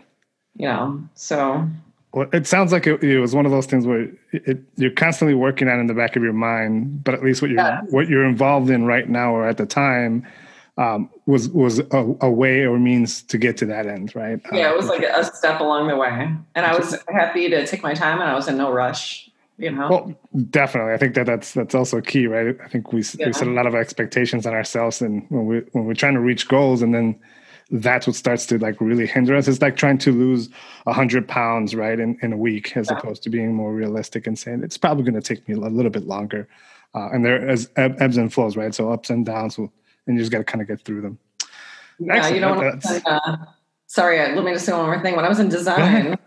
you 0.55 0.67
know 0.67 1.01
so 1.15 1.67
it 2.13 2.45
sounds 2.45 2.71
like 2.71 2.87
it, 2.87 3.03
it 3.03 3.19
was 3.19 3.33
one 3.33 3.45
of 3.45 3.51
those 3.51 3.65
things 3.65 3.85
where 3.85 4.01
it, 4.01 4.15
it, 4.45 4.57
you're 4.75 4.91
constantly 4.91 5.33
working 5.33 5.67
on 5.69 5.79
in 5.79 5.87
the 5.87 5.93
back 5.93 6.15
of 6.15 6.23
your 6.23 6.33
mind, 6.33 7.03
but 7.03 7.13
at 7.13 7.23
least 7.23 7.41
what 7.41 7.51
you're 7.51 7.59
Yeah. 7.61 7.81
what 7.89 8.07
you're 8.09 8.25
involved 8.25 8.69
in 8.69 8.85
right 8.85 9.07
now 9.09 9.33
or 9.33 9.47
at 9.47 9.57
the 9.57 9.65
time 9.65 10.25
um, 10.77 11.09
was 11.25 11.49
was 11.49 11.79
a, 11.79 12.15
a 12.21 12.29
way 12.29 12.65
or 12.65 12.79
means 12.79 13.21
to 13.23 13.37
get 13.37 13.57
to 13.57 13.65
that 13.67 13.85
end, 13.87 14.15
right? 14.15 14.39
yeah 14.51 14.67
Uh, 14.69 14.73
it 14.73 14.77
was 14.77 14.87
like 14.87 15.03
a 15.03 15.23
step 15.23 15.59
along 15.61 15.87
the 15.87 15.95
way 15.95 16.33
and 16.55 16.65
i 16.65 16.75
was 16.77 16.97
happy 17.09 17.49
to 17.49 17.65
take 17.67 17.83
my 17.83 17.93
time 17.93 18.19
and 18.21 18.29
i 18.29 18.33
was 18.33 18.47
in 18.47 18.57
no 18.57 18.71
rush 18.71 19.29
you 19.57 19.69
know 19.71 19.89
Well, 19.89 20.15
definitely. 20.49 20.93
I 20.93 20.97
think 20.97 21.13
that 21.15 21.27
that's 21.27 21.53
that's 21.53 21.75
also 21.75 22.01
key, 22.01 22.25
right? 22.25 22.55
I 22.63 22.67
think 22.67 22.91
we 22.93 23.03
Yeah. 23.19 23.27
we 23.27 23.33
set 23.33 23.47
a 23.47 23.51
lot 23.51 23.67
of 23.67 23.75
expectations 23.75 24.45
on 24.47 24.53
ourselves, 24.53 25.01
and 25.01 25.25
when 25.29 25.45
we 25.45 25.59
when 25.73 25.85
we're 25.85 25.93
trying 25.93 26.15
to 26.15 26.19
reach 26.19 26.47
goals, 26.47 26.81
and 26.81 26.93
then 26.95 27.15
that's 27.71 28.05
what 28.05 28.15
starts 28.15 28.45
to 28.47 28.57
like 28.59 28.79
really 28.81 29.07
hinder 29.07 29.35
us. 29.35 29.47
It's 29.47 29.61
like 29.61 29.77
trying 29.77 29.97
to 29.99 30.11
lose 30.11 30.49
a 30.85 30.93
hundred 30.93 31.27
pounds, 31.27 31.73
right, 31.73 31.99
in, 31.99 32.17
in 32.21 32.33
a 32.33 32.37
week, 32.37 32.75
as 32.75 32.89
Yeah. 32.89 32.97
opposed 32.97 33.23
to 33.23 33.29
being 33.29 33.53
more 33.53 33.73
realistic 33.73 34.27
and 34.27 34.37
saying 34.37 34.61
it's 34.63 34.77
probably 34.77 35.03
going 35.03 35.21
to 35.21 35.21
take 35.21 35.47
me 35.47 35.55
a 35.55 35.57
little 35.57 35.91
bit 35.91 36.05
longer. 36.05 36.47
Uh, 36.93 37.09
and 37.13 37.23
there 37.23 37.49
is 37.49 37.69
eb- 37.77 37.95
ebbs 38.01 38.17
and 38.17 38.33
flows, 38.33 38.57
right? 38.57 38.75
So 38.75 38.91
ups 38.91 39.09
and 39.09 39.25
downs, 39.25 39.57
will, 39.57 39.71
and 40.05 40.17
you 40.17 40.21
just 40.21 40.31
got 40.31 40.39
to 40.39 40.43
kind 40.43 40.61
of 40.61 40.67
get 40.67 40.81
through 40.83 41.01
them. 41.01 41.17
yeah 41.99 42.15
excellent. 42.15 42.35
you 42.35 42.41
know 42.41 42.55
when 42.57 42.67
I 42.67 42.75
was 42.75 42.91
in, 42.91 43.01
uh, 43.05 43.37
sorry 43.87 44.17
let 44.35 44.43
me 44.43 44.51
just 44.53 44.65
say 44.65 44.73
one 44.73 44.85
more 44.85 44.99
thing 45.01 45.15
when 45.15 45.23
i 45.25 45.29
was 45.29 45.39
in 45.39 45.49
design 45.49 46.17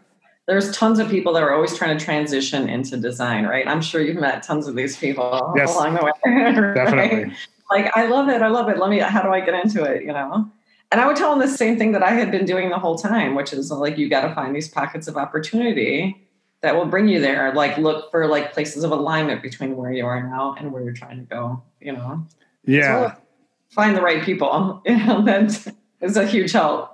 there's 0.46 0.70
tons 0.76 0.98
of 1.00 1.08
people 1.08 1.32
that 1.32 1.42
are 1.42 1.52
always 1.54 1.76
trying 1.76 1.96
to 1.98 2.04
transition 2.04 2.68
into 2.68 2.96
design 2.98 3.44
right 3.46 3.66
i'm 3.66 3.80
sure 3.82 4.00
you've 4.02 4.18
met 4.20 4.42
tons 4.42 4.68
of 4.68 4.74
these 4.76 4.96
people 4.98 5.52
Yes. 5.56 5.74
along 5.74 5.94
the 5.94 6.04
way 6.04 6.12
right? 6.26 6.74
Definitely. 6.74 7.34
like 7.70 7.90
i 7.96 8.06
love 8.06 8.28
it 8.28 8.40
i 8.42 8.48
love 8.48 8.68
it 8.68 8.78
let 8.78 8.88
me 8.90 8.98
how 9.00 9.22
do 9.22 9.30
i 9.30 9.40
get 9.40 9.54
into 9.54 9.82
it 9.82 10.02
you 10.02 10.12
know 10.12 10.48
and 10.92 11.00
i 11.00 11.06
would 11.06 11.16
tell 11.16 11.30
them 11.30 11.38
the 11.38 11.48
same 11.48 11.78
thing 11.78 11.92
that 11.92 12.02
i 12.02 12.10
had 12.10 12.30
been 12.30 12.44
doing 12.44 12.70
the 12.70 12.78
whole 12.78 12.96
time 12.96 13.34
which 13.34 13.52
is 13.52 13.70
like 13.70 13.98
you 13.98 14.08
got 14.08 14.26
to 14.26 14.34
find 14.34 14.54
these 14.54 14.68
pockets 14.68 15.08
of 15.08 15.16
opportunity 15.16 16.20
that 16.64 16.74
will 16.74 16.86
bring 16.86 17.08
you 17.08 17.20
there. 17.20 17.52
Like 17.52 17.76
look 17.76 18.10
for 18.10 18.26
like 18.26 18.54
places 18.54 18.84
of 18.84 18.90
alignment 18.90 19.42
between 19.42 19.76
where 19.76 19.92
you 19.92 20.06
are 20.06 20.22
now 20.22 20.54
and 20.58 20.72
where 20.72 20.82
you're 20.82 20.94
trying 20.94 21.18
to 21.18 21.24
go 21.24 21.62
you 21.84 21.92
know? 21.92 22.26
Yeah. 22.64 23.14
find 23.68 23.96
the 23.96 24.00
right 24.00 24.22
people 24.22 24.82
you 24.86 24.96
know 24.96 25.22
that 25.24 25.72
is 26.00 26.16
a 26.16 26.26
huge 26.26 26.52
help. 26.52 26.90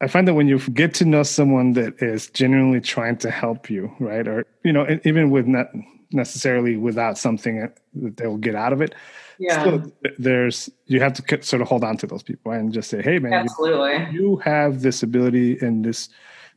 I 0.00 0.08
find 0.08 0.26
that 0.26 0.34
when 0.34 0.48
you 0.48 0.58
get 0.58 0.92
to 0.94 1.04
know 1.04 1.22
someone 1.22 1.74
that 1.74 2.02
is 2.02 2.28
genuinely 2.28 2.80
trying 2.80 3.16
to 3.18 3.30
help 3.30 3.70
you, 3.70 3.94
right, 4.00 4.26
or 4.26 4.44
you 4.62 4.72
know, 4.72 4.98
even 5.04 5.30
with 5.30 5.46
not 5.46 5.68
necessarily 6.14 6.76
without 6.76 7.18
something 7.18 7.60
that 7.60 8.16
they'll 8.16 8.36
get 8.36 8.54
out 8.54 8.72
of 8.72 8.80
it, 8.80 8.94
yeah. 9.38 9.60
Still, 9.60 9.92
there's 10.18 10.70
you 10.86 11.00
have 11.00 11.12
to 11.14 11.42
sort 11.42 11.60
of 11.60 11.68
hold 11.68 11.84
on 11.84 11.96
to 11.98 12.06
those 12.06 12.22
people 12.22 12.52
and 12.52 12.72
just 12.72 12.88
say, 12.88 13.02
"Hey, 13.02 13.18
man, 13.18 13.32
absolutely. 13.32 14.14
you, 14.14 14.20
you 14.20 14.36
have 14.36 14.82
this 14.82 15.02
ability 15.02 15.58
and 15.58 15.84
this 15.84 16.08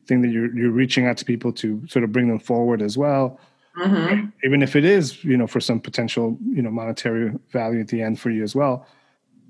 thing 0.05 0.21
that 0.21 0.29
you're 0.29 0.55
you're 0.55 0.71
reaching 0.71 1.07
out 1.07 1.17
to 1.17 1.25
people 1.25 1.51
to 1.53 1.83
sort 1.87 2.03
of 2.03 2.11
bring 2.11 2.27
them 2.27 2.39
forward 2.39 2.81
as 2.81 2.97
well." 2.97 3.39
hmm 3.75 4.25
even 4.43 4.63
if 4.63 4.75
it 4.75 4.83
is 4.83 5.23
you 5.23 5.37
know 5.37 5.45
for 5.45 5.59
some 5.59 5.79
potential 5.79 6.35
you 6.49 6.63
know 6.63 6.71
monetary 6.71 7.31
value 7.51 7.79
at 7.79 7.87
the 7.89 8.01
end 8.01 8.19
for 8.19 8.31
you 8.31 8.41
as 8.41 8.55
well 8.55 8.87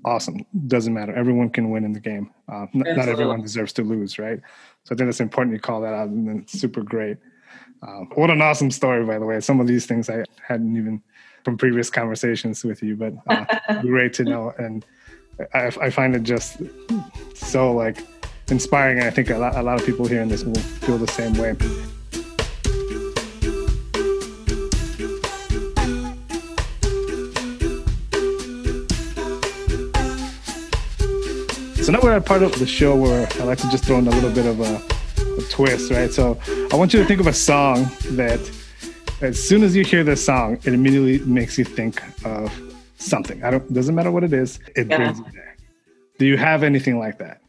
awesome. 0.04 0.44
Doesn't 0.68 0.94
matter. 0.94 1.14
Everyone 1.14 1.50
can 1.50 1.70
win 1.70 1.84
in 1.84 1.92
the 1.92 2.00
game. 2.00 2.30
Uh, 2.50 2.66
n- 2.74 2.96
not 2.96 3.08
everyone 3.08 3.42
deserves 3.42 3.72
to 3.74 3.82
lose 3.82 4.18
right? 4.18 4.40
So 4.84 4.94
i 4.94 4.96
think 4.96 5.08
it's 5.08 5.20
important 5.20 5.54
you 5.54 5.60
call 5.60 5.80
that 5.80 5.94
out 5.94 6.08
and 6.08 6.42
it's 6.42 6.58
super 6.58 6.82
great 6.82 7.18
um, 7.82 8.10
what 8.14 8.30
an 8.30 8.42
awesome 8.42 8.70
story 8.70 9.04
by 9.04 9.18
the 9.18 9.26
way. 9.26 9.40
Some 9.40 9.60
of 9.60 9.66
these 9.66 9.86
things 9.86 10.10
i 10.10 10.24
hadn't 10.46 10.76
even 10.76 11.02
from 11.44 11.56
previous 11.56 11.90
conversations 11.90 12.64
with 12.64 12.82
you 12.82 12.96
but 12.96 13.14
uh, 13.28 13.80
great 13.82 14.12
to 14.14 14.24
know. 14.24 14.52
And 14.58 14.84
I, 15.54 15.66
I 15.80 15.90
find 15.90 16.14
it 16.14 16.22
just 16.24 16.60
so 17.34 17.72
like 17.72 18.04
inspiring. 18.50 18.98
And 18.98 19.06
i 19.06 19.10
think 19.10 19.30
a 19.30 19.38
lot, 19.38 19.56
a 19.56 19.62
lot 19.62 19.80
of 19.80 19.86
people 19.86 20.06
hearing 20.06 20.28
this 20.28 20.44
will 20.44 20.54
feel 20.54 20.98
the 20.98 21.06
same 21.06 21.34
way. 21.34 21.54
So 31.88 31.92
now 31.92 32.00
we're 32.02 32.12
at 32.12 32.26
part 32.26 32.42
of 32.42 32.58
the 32.58 32.66
show 32.66 32.94
where 32.94 33.26
I 33.40 33.44
like 33.44 33.56
to 33.58 33.70
just 33.70 33.84
throw 33.86 33.96
in 33.96 34.06
a 34.06 34.10
little 34.10 34.30
bit 34.30 34.44
of 34.44 34.60
a, 34.60 34.97
a 35.38 35.42
twist, 35.50 35.90
right? 35.90 36.12
So 36.12 36.38
I 36.72 36.76
want 36.76 36.92
you 36.92 37.00
to 37.00 37.06
think 37.06 37.20
of 37.20 37.26
a 37.26 37.32
song 37.32 37.86
that, 38.12 38.40
as 39.20 39.42
soon 39.42 39.62
as 39.62 39.74
you 39.74 39.84
hear 39.84 40.04
this 40.04 40.24
song, 40.24 40.58
it 40.64 40.72
immediately 40.74 41.18
makes 41.30 41.58
you 41.58 41.64
think 41.64 42.02
of 42.24 42.52
something. 42.98 43.42
I 43.44 43.50
don't. 43.50 43.72
Doesn't 43.72 43.94
matter 43.94 44.10
what 44.10 44.24
it 44.24 44.32
is. 44.32 44.58
It 44.76 44.88
Yeah. 44.88 44.96
brings 44.96 45.18
you 45.18 45.24
there. 45.32 45.56
Do 46.18 46.26
you 46.26 46.36
have 46.36 46.62
anything 46.62 46.98
like 46.98 47.18
that? 47.18 47.40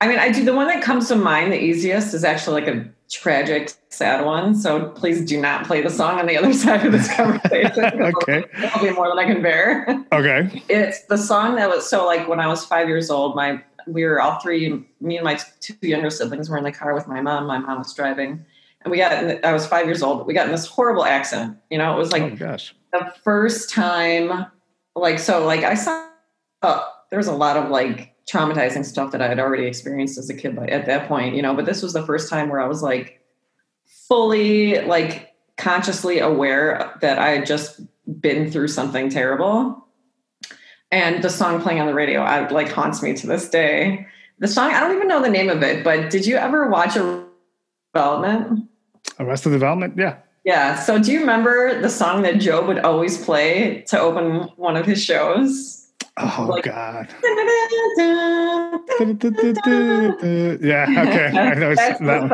I 0.00 0.06
mean, 0.06 0.18
I 0.18 0.30
do. 0.30 0.44
The 0.44 0.54
one 0.54 0.68
that 0.68 0.82
comes 0.82 1.08
to 1.08 1.16
mind, 1.16 1.52
the 1.52 1.60
easiest, 1.60 2.14
is 2.14 2.22
actually 2.24 2.62
like 2.62 2.72
a 2.74 2.84
tragic, 3.10 3.72
sad 3.88 4.24
one. 4.24 4.54
So 4.54 4.90
please 4.90 5.24
do 5.24 5.40
not 5.40 5.66
play 5.66 5.80
the 5.82 5.90
song 5.90 6.20
on 6.20 6.26
the 6.26 6.36
other 6.36 6.52
side 6.64 6.84
of 6.86 6.92
this 6.92 7.12
conversation. 7.16 8.02
Okay. 8.02 8.44
It'll 8.62 8.82
be 8.82 8.90
more 8.90 9.08
than 9.08 9.18
I 9.18 9.24
can 9.24 9.42
bear. 9.42 10.04
Okay. 10.12 10.62
It's 10.68 11.04
the 11.06 11.16
song 11.18 11.56
that 11.56 11.68
was 11.68 11.88
so 11.88 12.06
like 12.06 12.28
when 12.28 12.38
I 12.38 12.46
was 12.46 12.64
five 12.64 12.86
years 12.88 13.10
old, 13.10 13.34
my 13.34 13.60
we 13.92 14.04
were 14.04 14.20
all 14.20 14.38
three, 14.40 14.84
me 15.00 15.16
and 15.16 15.24
my 15.24 15.38
two 15.60 15.74
younger 15.82 16.10
siblings 16.10 16.48
were 16.48 16.58
in 16.58 16.64
the 16.64 16.72
car 16.72 16.94
with 16.94 17.08
my 17.08 17.20
mom. 17.20 17.46
My 17.46 17.58
mom 17.58 17.78
was 17.78 17.94
driving. 17.94 18.44
And 18.82 18.90
we 18.90 18.98
got, 18.98 19.12
in- 19.24 19.44
I 19.44 19.52
was 19.52 19.66
five 19.66 19.86
years 19.86 20.02
old. 20.02 20.26
We 20.26 20.34
got 20.34 20.46
in 20.46 20.52
this 20.52 20.66
horrible 20.66 21.04
accident. 21.04 21.58
You 21.70 21.78
know, 21.78 21.94
it 21.94 21.98
was 21.98 22.12
like 22.12 22.22
oh 22.22 22.36
gosh. 22.36 22.74
the 22.92 23.12
first 23.24 23.70
time 23.70 24.46
like 24.98 25.18
so 25.18 25.44
like 25.44 25.64
i 25.64 25.74
saw 25.74 26.08
uh, 26.62 26.82
there 27.10 27.18
was 27.18 27.26
a 27.26 27.32
lot 27.32 27.56
of 27.56 27.70
like 27.70 28.14
traumatizing 28.30 28.84
stuff 28.84 29.12
that 29.12 29.22
i 29.22 29.28
had 29.28 29.38
already 29.38 29.66
experienced 29.66 30.18
as 30.18 30.28
a 30.28 30.34
kid 30.34 30.54
by, 30.54 30.66
at 30.66 30.86
that 30.86 31.08
point 31.08 31.34
you 31.34 31.42
know 31.42 31.54
but 31.54 31.64
this 31.64 31.82
was 31.82 31.92
the 31.92 32.04
first 32.04 32.28
time 32.28 32.48
where 32.48 32.60
i 32.60 32.66
was 32.66 32.82
like 32.82 33.20
fully 34.06 34.80
like 34.82 35.34
consciously 35.56 36.18
aware 36.18 36.96
that 37.00 37.18
i 37.18 37.30
had 37.30 37.46
just 37.46 37.80
been 38.20 38.50
through 38.50 38.68
something 38.68 39.08
terrible 39.08 39.87
and 40.90 41.22
the 41.22 41.30
song 41.30 41.60
playing 41.60 41.80
on 41.80 41.86
the 41.86 41.94
radio 41.94 42.20
I, 42.20 42.48
like 42.48 42.70
haunts 42.70 43.02
me 43.02 43.14
to 43.14 43.26
this 43.26 43.48
day 43.48 44.06
the 44.38 44.48
song 44.48 44.72
i 44.72 44.80
don't 44.80 44.94
even 44.94 45.08
know 45.08 45.22
the 45.22 45.28
name 45.28 45.50
of 45.50 45.62
it 45.62 45.84
but 45.84 46.10
did 46.10 46.26
you 46.26 46.36
ever 46.36 46.68
watch 46.68 46.96
a 46.96 47.24
development 47.94 48.68
Arrested 49.18 49.50
Development. 49.50 49.94
Yeah. 49.96 50.16
yeah. 50.44 50.76
So 50.78 50.98
do 50.98 51.12
you 51.12 51.20
remember 51.20 51.80
the 51.80 51.90
song 51.90 52.22
that 52.22 52.44
Gob 52.44 52.66
would 52.66 52.78
always 52.80 53.22
play 53.22 53.82
to 53.88 53.98
open 53.98 54.42
one 54.56 54.76
of 54.76 54.86
his 54.86 55.02
shows? 55.02 55.90
Oh 56.16 56.46
Like- 56.48 56.64
God. 56.64 57.08
yeah. 60.62 60.86
Okay. 60.88 61.26
I 61.36 61.54
know 61.54 61.74
that 61.74 61.98
song. 61.98 62.28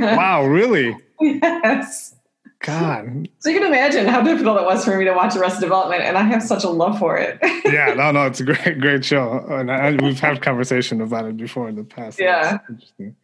Wow. 0.00 0.46
Really? 0.46 0.96
yes. 1.20 2.14
God. 2.60 3.28
So 3.38 3.48
you 3.48 3.58
can 3.58 3.66
imagine 3.66 4.06
how 4.06 4.22
difficult 4.22 4.60
it 4.60 4.64
was 4.64 4.84
for 4.84 4.96
me 4.96 5.04
to 5.06 5.12
watch 5.12 5.34
Arrested 5.34 5.62
Development, 5.62 6.02
and 6.02 6.18
I 6.18 6.22
have 6.24 6.42
such 6.42 6.62
a 6.62 6.68
love 6.68 6.98
for 6.98 7.16
it. 7.16 7.38
yeah, 7.64 7.94
no, 7.94 8.12
no, 8.12 8.26
it's 8.26 8.40
a 8.40 8.44
great, 8.44 8.80
great 8.80 9.04
show, 9.04 9.44
and 9.48 9.70
I, 9.70 9.92
we've 9.92 10.20
had 10.20 10.42
conversation 10.42 11.00
about 11.00 11.24
it 11.24 11.36
before 11.36 11.68
in 11.68 11.76
the 11.76 11.84
past. 11.84 12.20
Yeah. 12.20 12.58
interesting. 12.68 13.16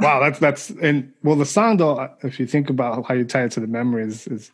Wow, 0.00 0.20
that's 0.20 0.38
that's 0.38 0.70
and 0.70 1.12
well, 1.22 1.36
the 1.36 1.44
song 1.44 1.76
though, 1.76 2.08
if 2.22 2.38
you 2.38 2.46
think 2.46 2.70
about 2.70 3.04
how 3.06 3.14
you 3.14 3.24
tie 3.24 3.44
it 3.44 3.52
to 3.52 3.60
the 3.60 3.66
memories, 3.66 4.26
is 4.28 4.52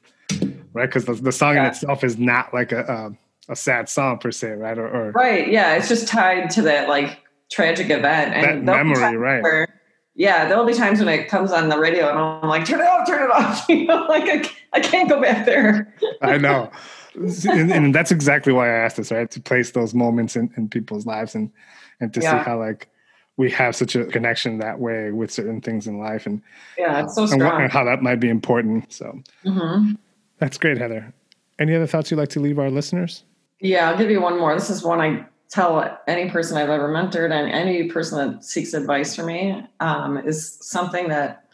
right 0.73 0.87
because 0.87 1.05
the, 1.05 1.15
the 1.15 1.33
song 1.33 1.55
yeah. 1.55 1.65
in 1.65 1.67
itself 1.71 2.03
is 2.03 2.19
not 2.19 2.55
like 2.55 2.73
a, 2.73 3.15
a, 3.49 3.53
a 3.53 3.57
sad 3.57 3.89
song 3.89 4.19
per 4.19 4.33
se, 4.33 4.53
right? 4.53 4.79
Or, 4.79 4.89
or, 4.89 5.11
right, 5.13 5.49
yeah, 5.49 5.75
it's 5.75 5.89
just 5.89 6.09
tied 6.09 6.49
to 6.51 6.63
that 6.63 6.89
like 6.89 7.21
tragic 7.53 7.91
event 7.91 8.35
and 8.35 8.67
that 8.67 8.87
memory, 8.87 9.17
right? 9.17 9.43
Where, 9.43 9.69
yeah, 10.15 10.47
there'll 10.47 10.65
be 10.65 10.75
times 10.75 11.01
when 11.01 11.09
it 11.09 11.29
comes 11.29 11.51
on 11.51 11.69
the 11.69 11.79
radio 11.79 12.09
and 12.09 12.19
I'm 12.19 12.49
like, 12.49 12.65
turn 12.65 12.81
it 12.81 12.87
off, 12.87 13.07
turn 13.07 13.23
it 13.23 13.31
off. 13.31 13.65
you 13.69 13.85
know, 13.85 14.07
like 14.09 14.25
I, 14.25 14.79
I 14.79 14.81
can't 14.81 15.09
go 15.09 15.21
back 15.21 15.45
there. 15.45 15.95
I 16.23 16.39
know. 16.39 16.71
And, 17.15 17.71
and, 17.71 17.95
that's 17.95 18.11
exactly 18.11 18.53
why 18.53 18.69
I 18.69 18.85
asked 18.85 18.97
this, 18.97 19.13
right? 19.13 19.31
To 19.31 19.41
place 19.41 19.71
those 19.71 19.95
moments 19.95 20.35
in, 20.35 20.53
in 20.57 20.69
people's 20.69 21.07
lives 21.07 21.37
and 21.37 21.53
and 22.01 22.13
to 22.13 22.21
yeah. 22.21 22.43
see 22.43 22.51
how 22.51 22.59
like 22.59 22.89
we 23.37 23.51
have 23.53 23.77
such 23.77 23.95
a 23.95 24.05
connection 24.07 24.59
that 24.59 24.81
way 24.81 25.13
with 25.13 25.31
certain 25.31 25.61
things 25.61 25.87
in 25.87 25.99
life 25.99 26.27
and 26.27 26.43
yeah, 26.77 27.05
it's 27.05 27.15
so 27.15 27.27
strong. 27.27 27.63
And, 27.63 27.73
how 27.73 27.85
that 27.85 28.03
might 28.03 28.19
be 28.19 28.29
important. 28.29 28.93
So 28.93 29.21
mm-hmm. 29.45 29.93
that's 30.39 30.59
great, 30.59 30.79
Heather. 30.79 31.13
Any 31.59 31.75
other 31.77 31.87
thoughts 31.87 32.11
you'd 32.11 32.17
like 32.17 32.31
to 32.31 32.41
leave 32.41 32.59
our 32.59 32.71
listeners? 32.71 33.23
Yeah, 33.61 33.91
I'll 33.91 33.97
give 33.97 34.11
you 34.11 34.21
one 34.21 34.39
more. 34.39 34.55
This 34.55 34.71
is 34.71 34.83
one 34.83 35.01
I 35.01 35.25
tell 35.55 36.01
any 36.09 36.29
person 36.31 36.57
I've 36.57 36.69
ever 36.69 36.89
mentored 36.89 37.31
and 37.31 37.49
any 37.49 37.85
person 37.85 38.19
that 38.19 38.45
seeks 38.45 38.75
advice 38.75 39.15
from 39.15 39.27
me 39.27 39.65
um, 39.79 40.19
is 40.19 40.59
something 40.61 41.09
that 41.11 41.45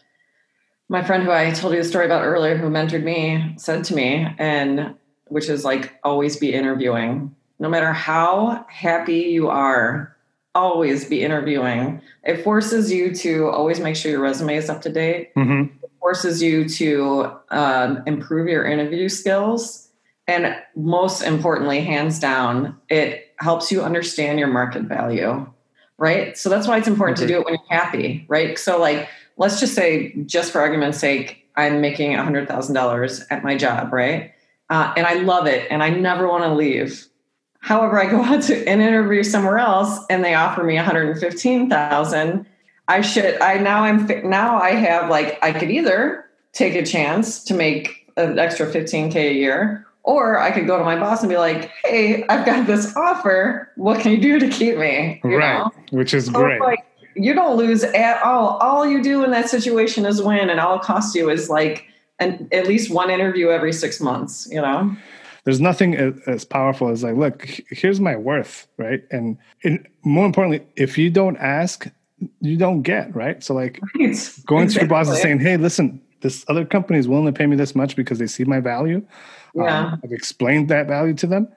my 0.89 1.05
friend 1.05 1.23
who 1.23 1.31
I 1.31 1.51
told 1.51 1.75
you 1.75 1.83
the 1.83 1.89
story 1.89 2.07
about 2.07 2.25
earlier, 2.25 2.57
who 2.57 2.71
mentored 2.71 3.05
me, 3.05 3.55
said 3.59 3.85
to 3.85 3.95
me, 3.95 4.27
and 4.39 4.95
which 5.29 5.51
is 5.51 5.67
like 5.67 6.01
always 6.03 6.39
be 6.39 6.55
interviewing. 6.55 7.37
No 7.59 7.69
matter 7.69 7.93
how 7.93 8.65
happy 8.71 9.19
you 9.19 9.51
are, 9.51 10.17
always 10.55 11.05
be 11.05 11.23
interviewing. 11.23 12.01
It 12.25 12.43
forces 12.43 12.91
you 12.91 13.15
to 13.17 13.51
always 13.51 13.81
make 13.81 13.97
sure 13.97 14.11
your 14.11 14.23
resume 14.23 14.57
is 14.57 14.71
up 14.71 14.81
to 14.83 14.91
date. 14.91 15.35
Mm-hmm. 15.35 15.75
It 15.85 15.91
forces 16.01 16.43
you 16.43 16.67
to 16.71 17.33
um, 17.51 18.03
improve 18.07 18.49
your 18.49 18.65
interview 18.65 19.11
skills. 19.11 19.91
And 20.27 20.57
most 20.75 21.21
importantly, 21.23 21.83
hands 21.83 22.19
down, 22.19 22.81
it 22.89 23.30
helps 23.41 23.73
you 23.73 23.83
understand 23.83 24.39
your 24.39 24.49
market 24.49 24.83
value, 24.83 25.51
right? 25.99 26.37
So 26.37 26.49
that's 26.49 26.69
why 26.69 26.79
it's 26.79 26.89
important 26.89 27.19
mm-hmm. 27.19 27.27
to 27.27 27.33
do 27.35 27.41
it 27.41 27.45
when 27.45 27.55
you're 27.55 27.81
happy, 27.81 28.25
right? 28.29 28.59
So, 28.59 28.79
like, 28.79 29.09
let's 29.37 29.59
just 29.59 29.75
say, 29.75 30.13
just 30.27 30.53
for 30.53 30.61
argument's 30.61 30.99
sake, 30.99 31.49
I'm 31.57 31.81
making 31.81 32.13
$100,000 32.13 33.27
at 33.31 33.43
my 33.43 33.57
job, 33.57 33.93
right? 33.93 34.33
Uh, 34.69 34.93
and 34.97 35.07
I 35.07 35.15
love 35.15 35.47
it 35.47 35.67
and 35.71 35.83
I 35.83 35.91
never 35.91 36.29
want 36.29 36.45
to 36.45 36.55
leave. 36.55 37.07
However, 37.61 38.01
I 38.01 38.09
go 38.09 38.23
out 38.25 38.43
to 38.45 38.57
an 38.67 38.81
interview 38.81 39.23
somewhere 39.23 39.59
else 39.59 40.05
and 40.09 40.25
they 40.25 40.35
offer 40.35 40.63
me 40.63 40.77
115,000. 40.77 42.47
I 42.89 43.01
should, 43.01 43.41
I 43.41 43.59
now 43.59 43.85
I'm, 43.85 44.07
now 44.29 44.61
I 44.61 44.73
have 44.73 45.11
like, 45.11 45.39
I 45.43 45.53
could 45.53 45.71
either 45.71 46.25
take 46.53 46.75
a 46.75 46.85
chance 46.85 47.45
to 47.45 47.55
make 47.55 48.11
an 48.17 48.39
extra 48.39 48.67
15K 48.67 49.15
a 49.15 49.35
year 49.35 49.87
or 50.03 50.39
I 50.39 50.51
could 50.51 50.67
go 50.67 50.79
to 50.79 50.85
my 50.85 50.97
boss 50.97 51.23
and 51.23 51.29
be 51.29 51.37
like, 51.37 51.71
"Hey, 51.85 52.25
I've 52.29 52.47
got 52.47 52.67
this 52.67 52.97
offer. 52.97 53.71
What 53.77 54.01
can 54.01 54.13
you 54.13 54.21
do 54.21 54.39
to 54.39 54.49
keep 54.49 54.77
me?" 54.77 55.21
You 55.25 55.37
right, 55.37 55.59
know? 55.59 55.73
which 55.91 56.15
is 56.15 56.27
so 56.27 56.33
great. 56.33 56.61
Like, 56.61 56.85
you 57.15 57.35
don't 57.35 57.57
lose 57.57 57.85
at 57.85 58.23
all. 58.23 58.59
All 58.59 58.87
you 58.87 59.03
do 59.03 59.25
in 59.25 59.31
that 59.33 59.49
situation 59.49 60.07
is 60.07 60.23
win, 60.23 60.51
and 60.51 60.61
all 60.61 60.77
it 60.77 60.83
costs 60.83 61.15
you 61.15 61.31
is 61.31 61.51
like 61.51 61.87
an, 62.19 62.49
at 62.53 62.67
least 62.67 62.91
one 62.91 63.11
interview 63.11 63.49
every 63.49 63.73
six 63.73 64.01
months. 64.01 64.49
You 64.51 64.61
know, 64.61 64.97
there's 65.45 65.61
nothing 65.61 65.95
as 66.27 66.45
powerful 66.45 66.89
as 66.89 67.03
like, 67.03 67.17
look, 67.17 67.45
here's 67.71 68.01
my 68.01 68.17
worth, 68.17 68.67
right? 68.77 69.03
And, 69.11 69.39
and 69.65 69.87
more 70.03 70.27
importantly, 70.27 70.67
if 70.77 70.99
you 70.99 71.11
don't 71.11 71.37
ask, 71.39 71.89
you 72.41 72.57
don't 72.57 72.83
get, 72.83 73.15
right? 73.15 73.43
So 73.43 73.55
like, 73.55 73.81
right. 73.83 74.17
going 74.47 74.65
exactly. 74.65 74.67
to 74.67 74.81
your 74.81 74.89
boss 74.89 75.09
and 75.09 75.17
saying, 75.19 75.41
"Hey, 75.41 75.57
listen, 75.57 76.01
this 76.21 76.45
other 76.49 76.65
company 76.65 76.99
is 76.99 77.09
willing 77.09 77.27
to 77.27 77.33
pay 77.33 77.47
me 77.47 77.57
this 77.57 77.75
much 77.75 77.97
because 77.97 78.19
they 78.19 78.27
see 78.27 78.45
my 78.45 78.61
value." 78.61 79.03
Yeah. 79.55 79.93
Um, 79.93 80.01
I've 80.05 80.13
explained 80.13 80.69
that 80.69 80.87
value 80.87 81.15
to 81.15 81.27
them. 81.27 81.49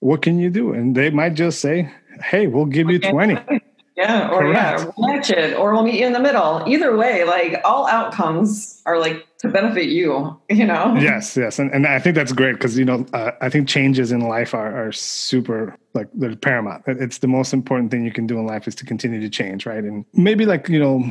What 0.00 0.22
can 0.22 0.38
you 0.38 0.50
do? 0.50 0.72
And 0.72 0.94
they 0.94 1.10
might 1.10 1.34
just 1.34 1.60
say, 1.60 1.90
hey, 2.22 2.46
we'll 2.46 2.66
give 2.66 2.90
you 2.90 2.98
20. 2.98 3.36
Yeah, 3.98 4.28
or 4.28 4.40
Correct. 4.40 4.80
yeah, 4.80 4.90
we'll 4.98 5.08
match 5.08 5.30
it, 5.30 5.56
or 5.56 5.72
we'll 5.72 5.82
meet 5.82 5.98
you 5.98 6.06
in 6.06 6.12
the 6.12 6.20
middle. 6.20 6.62
Either 6.66 6.94
way, 6.98 7.24
like 7.24 7.62
all 7.64 7.86
outcomes 7.86 8.82
are 8.84 8.98
like 8.98 9.26
to 9.38 9.48
benefit 9.48 9.86
you, 9.86 10.38
you 10.50 10.66
know? 10.66 10.94
Yes, 11.00 11.34
yes. 11.34 11.58
And, 11.58 11.72
and 11.72 11.86
I 11.86 11.98
think 11.98 12.14
that's 12.14 12.32
great 12.32 12.52
because, 12.52 12.78
you 12.78 12.84
know, 12.84 13.06
uh, 13.14 13.30
I 13.40 13.48
think 13.48 13.68
changes 13.68 14.12
in 14.12 14.20
life 14.20 14.52
are, 14.52 14.88
are 14.88 14.92
super, 14.92 15.74
like, 15.94 16.08
they're 16.12 16.36
paramount. 16.36 16.82
It's 16.86 17.18
the 17.18 17.26
most 17.26 17.54
important 17.54 17.90
thing 17.90 18.04
you 18.04 18.12
can 18.12 18.26
do 18.26 18.38
in 18.38 18.46
life 18.46 18.68
is 18.68 18.74
to 18.74 18.84
continue 18.84 19.18
to 19.18 19.30
change, 19.30 19.64
right? 19.64 19.82
And 19.82 20.04
maybe 20.12 20.44
like, 20.44 20.68
you 20.68 20.78
know, 20.78 21.02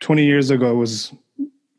20 0.00 0.24
years 0.24 0.50
ago 0.50 0.76
was 0.76 1.12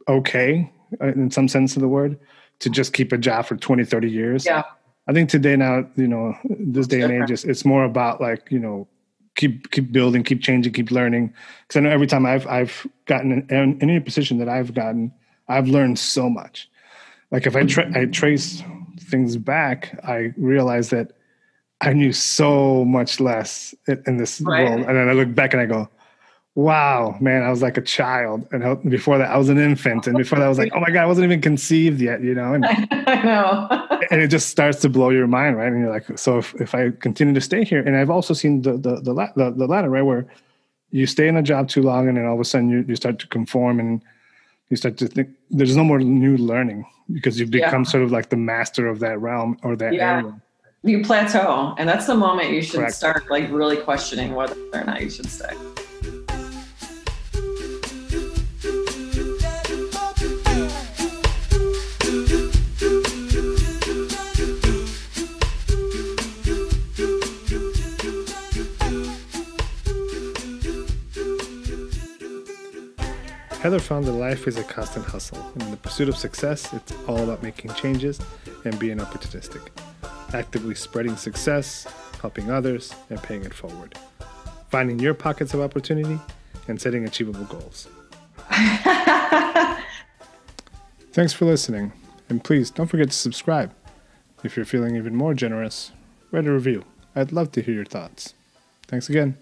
okay 0.08 0.72
uh, 1.02 1.08
in 1.08 1.32
some 1.32 1.48
sense 1.48 1.76
of 1.76 1.82
the 1.82 1.88
word 1.88 2.20
to 2.60 2.70
just 2.70 2.94
keep 2.94 3.12
a 3.12 3.18
job 3.18 3.46
for 3.46 3.56
20, 3.56 3.84
30 3.84 4.10
years. 4.10 4.46
Yeah. 4.46 4.64
I 5.08 5.14
think 5.14 5.30
today 5.30 5.56
now, 5.56 5.88
you 5.96 6.08
know, 6.08 6.36
this 6.50 6.88
day 6.88 7.02
and 7.02 7.12
age, 7.12 7.32
it's, 7.32 7.44
it's 7.44 7.66
more 7.66 7.84
about 7.84 8.22
like, 8.22 8.48
you 8.50 8.60
know, 8.60 8.88
keep 9.36 9.70
keep 9.72 9.92
building, 9.92 10.24
keep 10.24 10.42
changing, 10.42 10.74
keep 10.74 10.92
learning. 10.92 11.34
Because 11.68 11.78
I 11.78 11.80
know 11.82 11.90
every 11.90 12.08
time 12.08 12.26
I've 12.26 12.48
I've 12.48 12.88
gotten 13.06 13.32
in, 13.32 13.50
in, 13.50 13.82
any 13.82 14.00
position 14.00 14.40
that 14.40 14.50
I've 14.50 14.74
gotten, 14.74 15.14
I've 15.48 15.68
learned 15.68 16.00
so 16.00 16.30
much. 16.30 16.70
Like 17.32 17.46
if 17.46 17.56
I 17.56 17.64
tra- 17.64 17.92
I 17.98 18.06
trace 18.06 18.64
things 19.00 19.38
back, 19.38 20.00
I 20.04 20.34
realize 20.38 20.90
that 20.90 21.12
I 21.82 21.94
knew 21.94 22.14
so 22.14 22.86
much 22.86 23.20
less 23.20 23.76
in, 23.88 24.02
in 24.08 24.18
this 24.18 24.42
right. 24.42 24.64
world, 24.64 24.88
and 24.88 24.98
then 24.98 25.10
I 25.10 25.14
look 25.14 25.36
back 25.36 25.54
and 25.54 25.62
I 25.62 25.66
go, 25.66 25.90
wow, 26.56 27.18
man, 27.20 27.44
I 27.44 27.50
was 27.50 27.62
like 27.62 27.78
a 27.78 27.82
child. 27.82 28.48
And 28.52 28.90
before 28.90 29.18
that, 29.18 29.30
I 29.30 29.38
was 29.38 29.50
an 29.50 29.58
infant. 29.58 30.08
And 30.08 30.18
before 30.18 30.40
that, 30.40 30.46
I 30.46 30.50
was 30.50 30.58
like, 30.58 30.72
oh 30.74 30.80
my 30.80 30.90
God, 30.90 31.04
I 31.04 31.06
wasn't 31.06 31.26
even 31.26 31.42
conceived 31.42 32.00
yet, 32.00 32.24
you 32.24 32.34
know? 32.34 32.54
And, 32.54 32.66
I 32.92 33.22
know. 33.24 33.88
and 34.10 34.22
it 34.22 34.30
just 34.30 34.50
starts 34.50 34.80
to 34.82 34.90
blow 34.90 35.10
your 35.10 35.28
mind, 35.28 35.58
right? 35.58 35.68
And 35.68 35.82
you're 35.82 35.92
like, 35.92 36.18
so 36.18 36.38
if, 36.38 36.56
if 36.56 36.74
I 36.74 36.92
continue 36.92 37.34
to 37.34 37.42
stay 37.42 37.66
here, 37.66 37.82
and 37.82 37.98
I've 37.98 38.10
also 38.10 38.34
seen 38.34 38.62
the, 38.62 38.74
the, 38.74 39.02
the, 39.02 39.14
the, 39.36 39.52
the 39.52 39.68
ladder, 39.68 39.90
right? 39.90 40.02
Where 40.02 40.26
you 40.92 41.06
stay 41.06 41.28
in 41.28 41.36
a 41.36 41.44
job 41.44 41.68
too 41.68 41.82
long 41.82 42.08
and 42.08 42.18
then 42.18 42.26
all 42.26 42.36
of 42.36 42.40
a 42.40 42.46
sudden 42.46 42.70
you, 42.70 42.86
you 42.88 42.96
start 42.96 43.20
to 43.20 43.28
conform 43.28 43.80
and 43.82 44.02
you 44.70 44.78
start 44.78 44.98
to 44.98 45.08
think 45.08 45.30
there's 45.52 45.76
no 45.76 45.84
more 45.84 46.00
new 46.00 46.38
learning 46.38 46.86
because 47.12 47.38
you've 47.38 47.52
become 47.52 47.84
yeah. 47.84 47.90
sort 47.90 48.04
of 48.04 48.12
like 48.12 48.30
the 48.30 48.38
master 48.38 48.88
of 48.88 49.00
that 49.00 49.20
realm 49.20 49.58
or 49.62 49.76
that 49.76 49.94
yeah. 49.94 50.20
area. 50.20 50.42
You 50.84 51.04
plateau. 51.04 51.76
And 51.78 51.90
that's 51.90 52.08
the 52.08 52.16
moment 52.16 52.52
you 52.52 52.62
should 52.62 52.80
Correct. 52.80 52.96
start 52.96 53.30
like 53.30 53.52
really 53.52 53.78
questioning 53.78 54.36
whether 54.36 54.56
or 54.72 54.86
not 54.86 55.02
you 55.02 55.10
should 55.10 55.26
stay. 55.30 55.54
Found 73.80 74.06
that 74.06 74.14
life 74.14 74.48
is 74.48 74.58
a 74.58 74.64
constant 74.64 75.06
hustle, 75.06 75.38
and 75.54 75.64
in 75.64 75.72
the 75.72 75.78
pursuit 75.78 76.08
of 76.08 76.16
success, 76.16 76.74
it's 76.74 76.94
all 77.08 77.20
about 77.20 77.44
making 77.44 77.74
changes 77.74 78.20
and 78.64 78.80
being 78.80 78.98
opportunistic, 78.98 79.68
actively 80.34 80.74
spreading 80.74 81.16
success, 81.18 81.86
helping 82.22 82.50
others, 82.50 82.96
and 83.10 83.22
paying 83.22 83.44
it 83.44 83.54
forward, 83.54 84.00
finding 84.70 84.98
your 84.98 85.14
pockets 85.14 85.54
of 85.54 85.60
opportunity, 85.60 86.18
and 86.68 86.82
setting 86.82 87.06
achievable 87.06 87.44
goals. 87.46 87.88
Thanks 91.12 91.34
for 91.34 91.46
listening, 91.46 91.92
and 92.30 92.44
please 92.44 92.72
don't 92.72 92.88
forget 92.88 93.12
to 93.12 93.16
subscribe. 93.16 93.74
If 94.44 94.56
you're 94.56 94.66
feeling 94.66 94.96
even 94.96 95.16
more 95.16 95.34
generous, 95.34 95.92
write 96.32 96.48
a 96.48 96.52
review. 96.52 96.86
I'd 97.16 97.32
love 97.32 97.52
to 97.52 97.62
hear 97.62 97.76
your 97.76 97.86
thoughts. 97.86 98.34
Thanks 98.88 99.10
again. 99.10 99.38